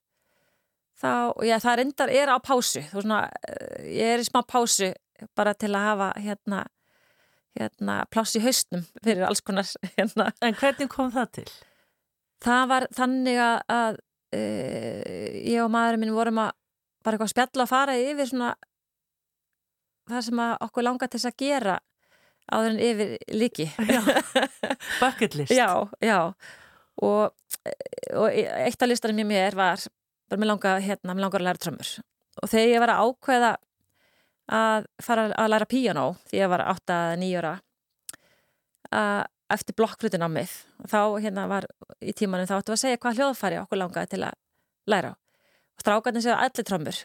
[0.98, 1.10] Þá,
[1.46, 2.82] já, það endar, er á pásu.
[2.90, 4.90] Þú svona, eh, ég er í smá pásu
[5.38, 6.64] bara til að hafa hérna,
[7.58, 10.32] hérna, pláss í haustnum fyrir alls konar hérna.
[10.42, 11.48] En hvernig kom það til?
[12.44, 13.98] Það var þannig að,
[14.34, 14.42] e,
[15.50, 16.54] ég og maðurinn minn vorum að
[17.04, 18.52] bara eitthvað spjalla að fara yfir svona
[20.08, 21.76] það sem okkur langar til þess að gera
[22.48, 23.68] áður en yfir líki.
[25.02, 25.52] Bucket list.
[25.52, 25.68] já,
[26.00, 26.32] já.
[26.98, 27.30] Og,
[28.18, 29.84] og eitt af listanum mér mér var
[30.28, 31.90] bara mér langar, hérna, að læra trömmur.
[32.42, 33.52] Og þegar ég var að ákveða
[34.58, 37.54] að fara að læra píanó því ég var 8-9 ára
[38.88, 40.50] að eftir blokkfrutin á mig
[40.82, 41.68] og þá hérna var
[42.00, 44.36] í tímanum þá áttu að segja hvað hljóðfæri okkur langaði til að
[44.88, 47.00] læra og strákarnir segja allir trömmur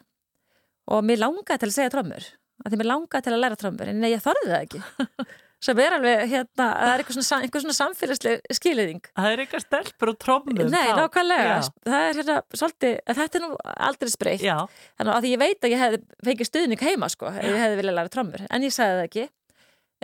[0.94, 2.28] og mér langaði til að segja trömmur
[2.64, 4.84] að því mér langaði til að læra trömmur en ég þorði það ekki.
[5.64, 9.62] Sem er alveg, hérna, það er eitthvað svona, eitthvað svona samfélagsleg skiliðing Það er eitthvað
[9.64, 10.58] stelpur og trommum.
[10.74, 11.54] Nei, nákvæmlega,
[11.88, 13.50] það er hérna svolítið, þetta er nú
[13.88, 14.58] aldrei spreytt Já,
[15.00, 16.02] þannig að ég veit að ég hefði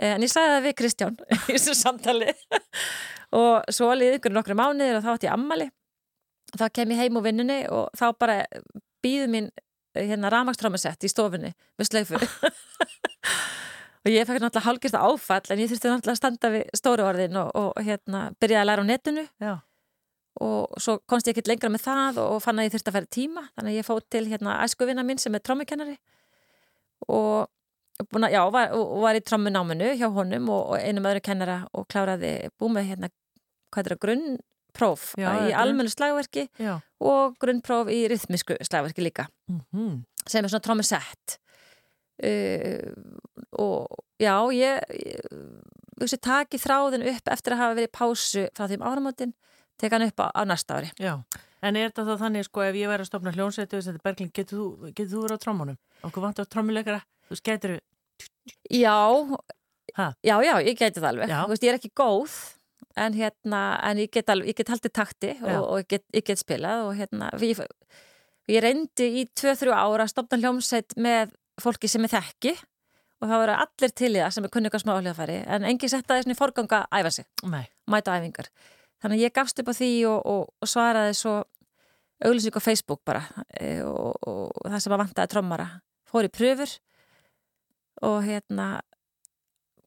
[0.00, 2.32] Eh, en ég sagði það við Kristján í þessu samtali.
[3.36, 5.68] Og svo liði ykkur nokkru mánuðir og þá átti ég ammali
[6.56, 8.36] þá kem ég heim úr vinnunni og þá bara
[9.04, 9.50] býðu mín
[9.94, 12.18] eh, hérna rafmagnströmmusett í stofunni með slöfu
[14.02, 17.38] og ég fekk náttúrulega hálgist áfall en ég þurfti náttúrulega að standa við stóru orðin
[17.38, 19.26] og, og hérna byrjaði að læra á netinu.
[19.38, 19.52] Já,
[20.40, 23.14] og svo komst ég ekkert lengra með það og fann að ég þurfti að færa
[23.18, 23.46] tíma.
[23.52, 25.98] Þannig að ég fótt til hérna æskuvina mín sem er trommukennari.
[27.06, 27.46] Og
[28.10, 31.58] búin að, já, var, og var í trommunáminu hjá honum og, og einum öðru kennara
[31.76, 33.10] og kláraði búið með hérna
[33.70, 36.78] hvað er það, grunnpróf Já, í almennu slagverki já.
[37.02, 39.28] og grunnpróf í rithmisku slagverki líka.
[39.50, 41.36] Mm sem er svona trommusett
[42.24, 42.90] uh,
[43.60, 45.30] og já, ég, ég
[46.00, 49.36] þessi, taki þráðin upp eftir að hafa verið pásu frá því um áramótin
[49.80, 50.90] teka hann upp á, á næsta ári.
[51.00, 51.14] Já,
[51.64, 54.34] en er þetta þá þannig sko ef ég væri að stopna hljónsættu og þetta Berglind,
[54.36, 55.80] getur þú, getur þú verið á trommunum?
[56.04, 57.76] Okkur vantur á trommuleikara, þú skætir
[58.70, 58.96] Já,
[59.96, 60.12] Ha?
[60.22, 61.32] já, já, ég geti það alveg.
[61.50, 62.34] Veist, ég er ekki góð
[63.00, 66.26] en hérna, en ég get alveg, ég get haldið takti og, og ég, get, ég
[66.26, 67.60] get spilað og hérna, ég,
[68.50, 72.54] ég reyndi í 2-3 ára að stopna hljómsveit með fólki sem ég þekki
[73.20, 75.92] og það voru allir til í það sem er kunni eitthvað smá hljóðfæri en enginn
[75.92, 77.64] setta þessni forganga að æfa sig, Nei.
[77.90, 78.50] mæta æfingar.
[79.00, 81.34] Þannig að ég gafst upp á því og, og, svaraði svo
[82.20, 83.22] auglýsing á Facebook bara
[83.56, 85.68] e, og, og það sem að vantaði trommara
[86.10, 86.74] fór í pröfur
[88.06, 88.68] og hérna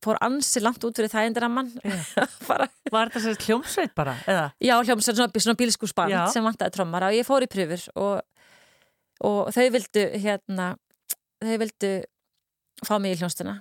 [0.03, 1.71] fór ansi langt út fyrir þægindiramman
[2.93, 4.47] Var þetta sér hljómsveit bara, eða?
[4.61, 8.19] Já, hljómsveit, svona, svona bílskúsband sem vantaði trommara og ég fór í pröfur og,
[9.25, 10.73] og þau vildu hérna,
[11.43, 11.93] þau vildu
[12.83, 13.55] fá mig í hljómsduna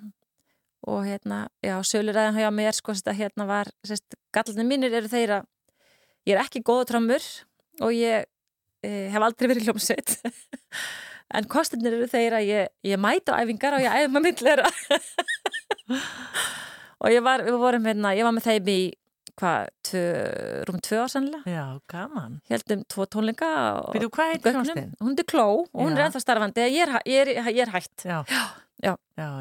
[0.90, 5.38] og hérna, já, söluræðan hjá mér sko, þetta hérna var, sérst, gallarnir mínir eru þeirra,
[6.26, 7.28] ég er ekki góða trommur
[7.86, 8.26] og ég
[8.82, 10.16] e, hef aldrei verið hljómsveit
[11.38, 14.70] en kostinir eru þeirra ég, ég mæta æfingar og ég æfum að myndleira
[17.02, 18.80] og ég var, við vorum hérna, ég var með þeim í
[19.40, 19.70] hvað,
[20.68, 22.34] rúm tvö ár sannlega Já, gaman.
[22.52, 23.48] heldum tvo tónleika
[23.80, 24.90] og Veitu, hvað heitir hljómsveitin?
[25.00, 26.06] hún er kló og hún er Já.
[26.10, 28.18] ennþá starfandi ég er, ég er, ég er hætt Já.
[28.28, 28.42] Já.
[28.82, 28.96] Já,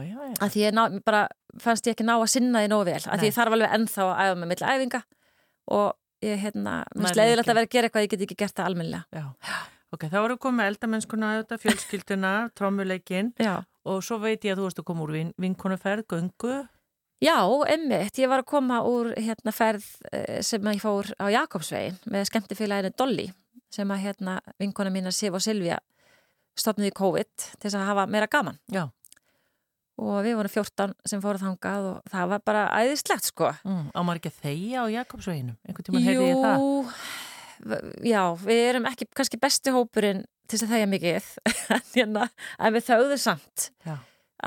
[0.06, 1.24] já, að því ég ná, bara
[1.60, 4.04] fannst ég ekki ná að sinna því nógu vel að því ég þarf alveg ennþá
[4.06, 5.00] að æfa með milla æfinga
[5.72, 5.88] og
[6.22, 7.52] ég hérna, mér sleiðilegt ekki.
[7.52, 9.26] að vera að gera eitthvað ég get ekki gert það almennilega já.
[9.92, 13.34] Ok, þá erum við komið með eldamennskuna, fjölskylduna, trómuleikin
[13.84, 16.62] og svo veit ég að þú varst að koma úr vin, vinkonuferð, göngu.
[17.22, 17.38] Já
[17.70, 22.00] emmitt, ég var að koma úr hérna ferð eh, sem að ég fór á Jakobsvegin
[22.10, 23.28] með skemmtifélaginu Dolly
[23.72, 25.78] sem að hérna vinkona mína Sif og Silvia
[26.58, 28.88] stopnuði í COVID til þess að hafa meira gaman Já.
[30.02, 34.00] og við vorum 14 sem fóruð þangað og það var bara æðislegt sko Mm, á
[34.02, 35.58] að þegja á Jakobsveginum?
[35.68, 36.02] Einhvern
[37.66, 37.90] það.
[38.08, 41.30] já, við erum ekki kannski besti hópurinn til þess að þegja mikið
[41.76, 43.96] en hérna, en við þauðum samt Já.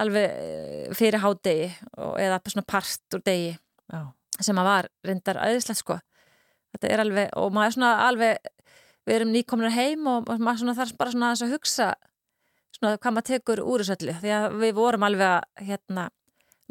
[0.02, 4.00] alveg eh, fyrir hádegi eða svona part úr degi Já.
[4.40, 5.98] sem að var reyndar æðislegt sko
[6.74, 8.50] þetta er alveg, og maður er svona alveg
[9.04, 11.92] við erum nýkomnir heim og maður svona þarf bara svona að hugsa
[12.74, 16.08] svona hvað maður tekur úr þessu öllu því að við vorum alveg að hérna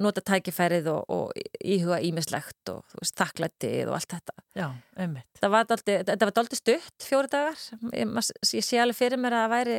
[0.01, 1.31] nota tækifærið og, og
[1.61, 4.67] íhuga ímislegt og veist, þakklættið og allt þetta Já,
[4.97, 5.27] einmitt.
[5.37, 7.59] þetta var daldi, þetta var daldi stutt fjóri dagar
[7.93, 8.15] ég,
[8.57, 9.77] ég sé alveg fyrir mér að það væri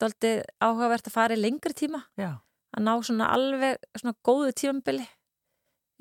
[0.00, 0.32] daldi
[0.64, 2.32] áhugavert að fara í lengri tíma Já.
[2.74, 5.06] að ná svona alveg svona góðu tímambili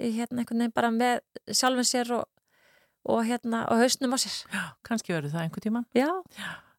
[0.01, 1.21] hérna einhvern veginn bara með
[1.53, 2.25] sjálfum sér og,
[3.05, 5.89] og hérna og hausnum á sér Já, kannski verður það einhvern tímann.
[5.93, 6.09] Já,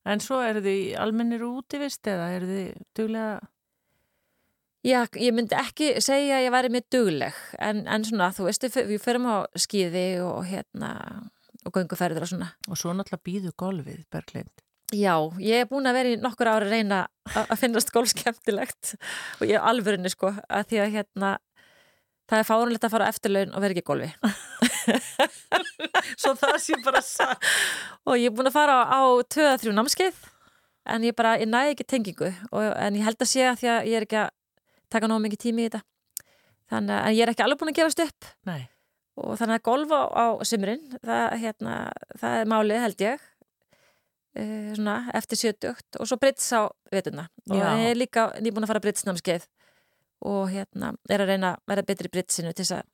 [0.03, 3.35] En svo eru þið almennir útivist eða eru þið duglega...
[4.83, 8.67] Já, ég myndi ekki segja að ég væri mjög dugleg en, en svona, þú veist,
[8.75, 10.91] við förum á skíði og hérna
[11.63, 12.49] og gönguferður og svona.
[12.67, 14.51] Og svo náttúrulega býðu golfið, Berglind.
[14.93, 16.99] Já, ég er búin að vera í nokkur ári að reyna
[17.33, 18.97] að finnast golf skemmtilegt
[19.39, 21.31] og ég er alvörinni sko að því að hérna
[22.29, 24.11] það er fárunlegt að fara á eftirlaun og vera ekki í golfi
[26.21, 27.49] Svo það sé bara sagt.
[28.05, 29.01] og ég er búin að fara á
[29.33, 30.21] 2-3 námskeið
[30.93, 33.73] en ég bara, ég næði ekki tengingu og, en ég held að sé að því
[33.73, 34.31] að ég er ekki að
[34.93, 35.83] taka nóg mikið tími í þetta.
[36.73, 38.31] Þannig að ég er ekki alveg búin að gefast upp.
[38.49, 38.63] Nei.
[39.21, 41.75] og þannig að golfa á sumrin það, hérna,
[42.21, 43.27] það er málið held ég.
[44.33, 44.45] E,
[44.79, 49.45] svona, eftir 70 og svo brits á vetuna ég er líka nýbúin að fara britsnámskeið.
[50.33, 52.89] Og hérna er að reyna að vera betri í britsinu til þess að,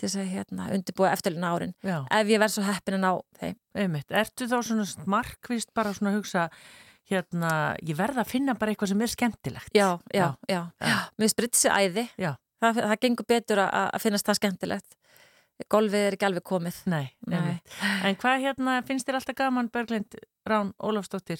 [0.00, 1.74] til þess að hérna, undirbúa eftirlina árin.
[1.84, 3.98] Já, ef ég verð svo heppin að ná þeim.
[4.22, 6.48] Ertu þá svona markvist bara svona að hugsa,
[7.10, 9.70] hérna, ég verða að finna bara eitthvað sem er skemmtilegt.
[9.74, 10.86] já, já, já, já.
[10.86, 10.96] Já.
[11.18, 12.36] mér finnst britsi æði Já.
[12.62, 14.98] það, það gengur betur að, að finnast það skemmtilegt
[15.70, 17.58] golfið er ekki alveg komið Nei, Nei.
[18.04, 20.16] En hvað hérna finnst þér alltaf gaman, Berglind
[20.48, 21.38] Rán Ólafsdóttir,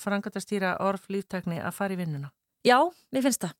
[0.00, 2.30] frangatastýra orf líftekni að fara í vinnuna?
[2.64, 2.78] já,
[3.12, 3.56] mér finnst það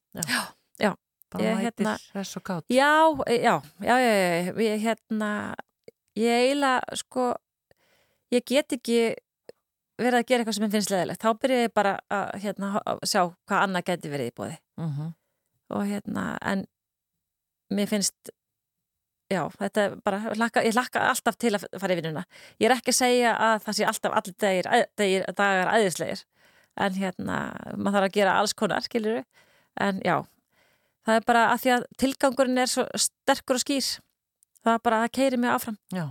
[1.30, 2.64] Bara Ég, mætir hérna- þess og kátt.
[2.74, 2.90] Já,
[3.26, 5.54] e, já, já, já, já, ég hérna,
[6.18, 7.34] ég eiginlega, sko,
[8.32, 9.14] ég get ekki
[10.00, 11.22] verið að gera eitthvað sem ég finnst leðilegt.
[11.22, 14.60] Þá byrja ég bara að, hérna, að sjá hvað annað geti verið í bóði.
[14.80, 14.92] Mm
[15.70, 16.64] Og hérna, en
[17.70, 18.32] mér finnst,
[19.30, 22.24] já, þetta er bara, hlakka, ég hlakka alltaf til að fara í vinnuna.
[22.58, 26.24] Ég er ekki að segja að það sé alltaf allir dagir, dagir dagar æðislegir.
[26.74, 27.36] En hérna,
[27.76, 29.22] maður þarf að gera alls konar, skilur
[29.78, 30.16] En já,
[31.06, 33.90] það er bara að því að tilgangurinn er svo sterkur og skýr
[34.64, 36.06] það er bara að það keiri mig áfram Já,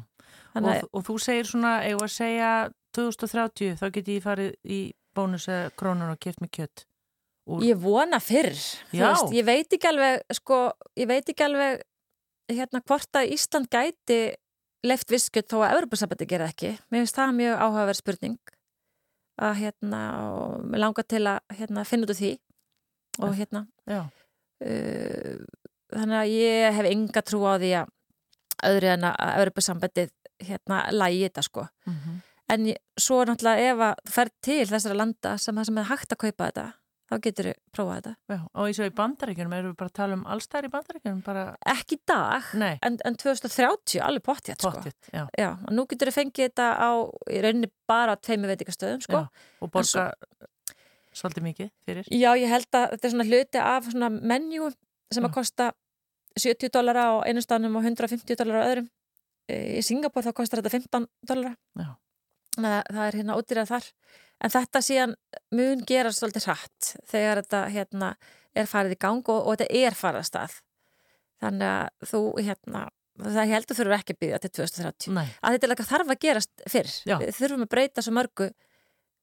[0.55, 2.51] og, og þú segir svona, eigum að segja
[2.95, 4.79] 2030, þá get ég farið í
[5.15, 6.85] bónus eða krónun og keft mig kjött.
[7.49, 8.53] úr- ég vona fyrr
[9.09, 11.81] veist, ég veit ekki alveg sko, ég veit ekki alveg
[12.49, 14.35] hérna hvort að Ísland gæti
[14.85, 16.77] leift viskjöld þó að Evropasambandi gera ekki.
[16.89, 18.37] Mér finnst það mjög áhugaverð spurning
[19.39, 22.31] að hérna og mér langar til að hérna, finna út úr því
[23.19, 23.65] og hérna
[24.63, 25.35] uh,
[25.95, 27.91] þannig að ég hef enga trú á því að
[28.69, 30.09] öðru en að Evropasambandið
[30.43, 31.67] hérna lægi þetta sko.
[31.87, 32.69] Mm En
[32.99, 36.21] svo náttúrulega ef að þú fer til þessara landa sem það sem er hægt að
[36.25, 36.67] kaupa þetta
[37.09, 38.11] þá getur við prófað þetta.
[38.29, 41.21] Já, og eins og í bandaríkjunum, erum við bara að tala um allstæðar í bandaríkjunum,
[41.25, 41.43] bara...
[41.73, 42.49] Ekki í dag,
[42.85, 44.93] en, en 2030, alveg pottjætt, sko.
[45.09, 45.23] Já.
[45.33, 46.89] Já, og nú getur við fengið þetta á,
[47.33, 49.23] í rauninni bara tveimu veitikastöðum, sko.
[49.23, 50.05] Já, og borga svo,
[51.21, 52.11] svolítið mikið fyrir.
[52.13, 54.69] Já, ég held að þetta er svona hluti af svona menjú
[55.09, 55.71] sem að kosta
[56.37, 58.91] 70 dólara á einu stanum og 150 dólara á öðrum.
[59.49, 61.55] Í Singapur þá kostar þetta 15 dólara.
[61.73, 61.89] Já.
[62.59, 63.85] Þannig að það er hérna ódýrað þar
[64.39, 65.15] en þetta síðan
[65.55, 68.13] mun gera svolítið hratt þegar þetta hérna,
[68.57, 70.55] er farið í gang og, og þetta er farið að stað
[71.39, 72.85] þannig að þú hérna,
[73.19, 75.27] það heldur þurfur ekki að byggja til 2030 Nei.
[75.39, 77.15] að þetta þarf að gerast fyrr Já.
[77.21, 78.49] við þurfum að breyta svo mörgu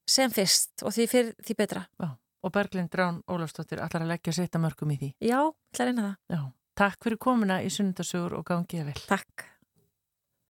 [0.07, 2.09] sem fyrst og því fyrr því betra Já.
[2.17, 5.41] og Berglind Drán Ólafsdóttir ætlar að leggja setja mörgum í því Já,
[5.75, 6.41] ætlar að reyna það Já.
[6.77, 9.47] Takk fyrir komuna í Sunnundasögur og gangið vel Takk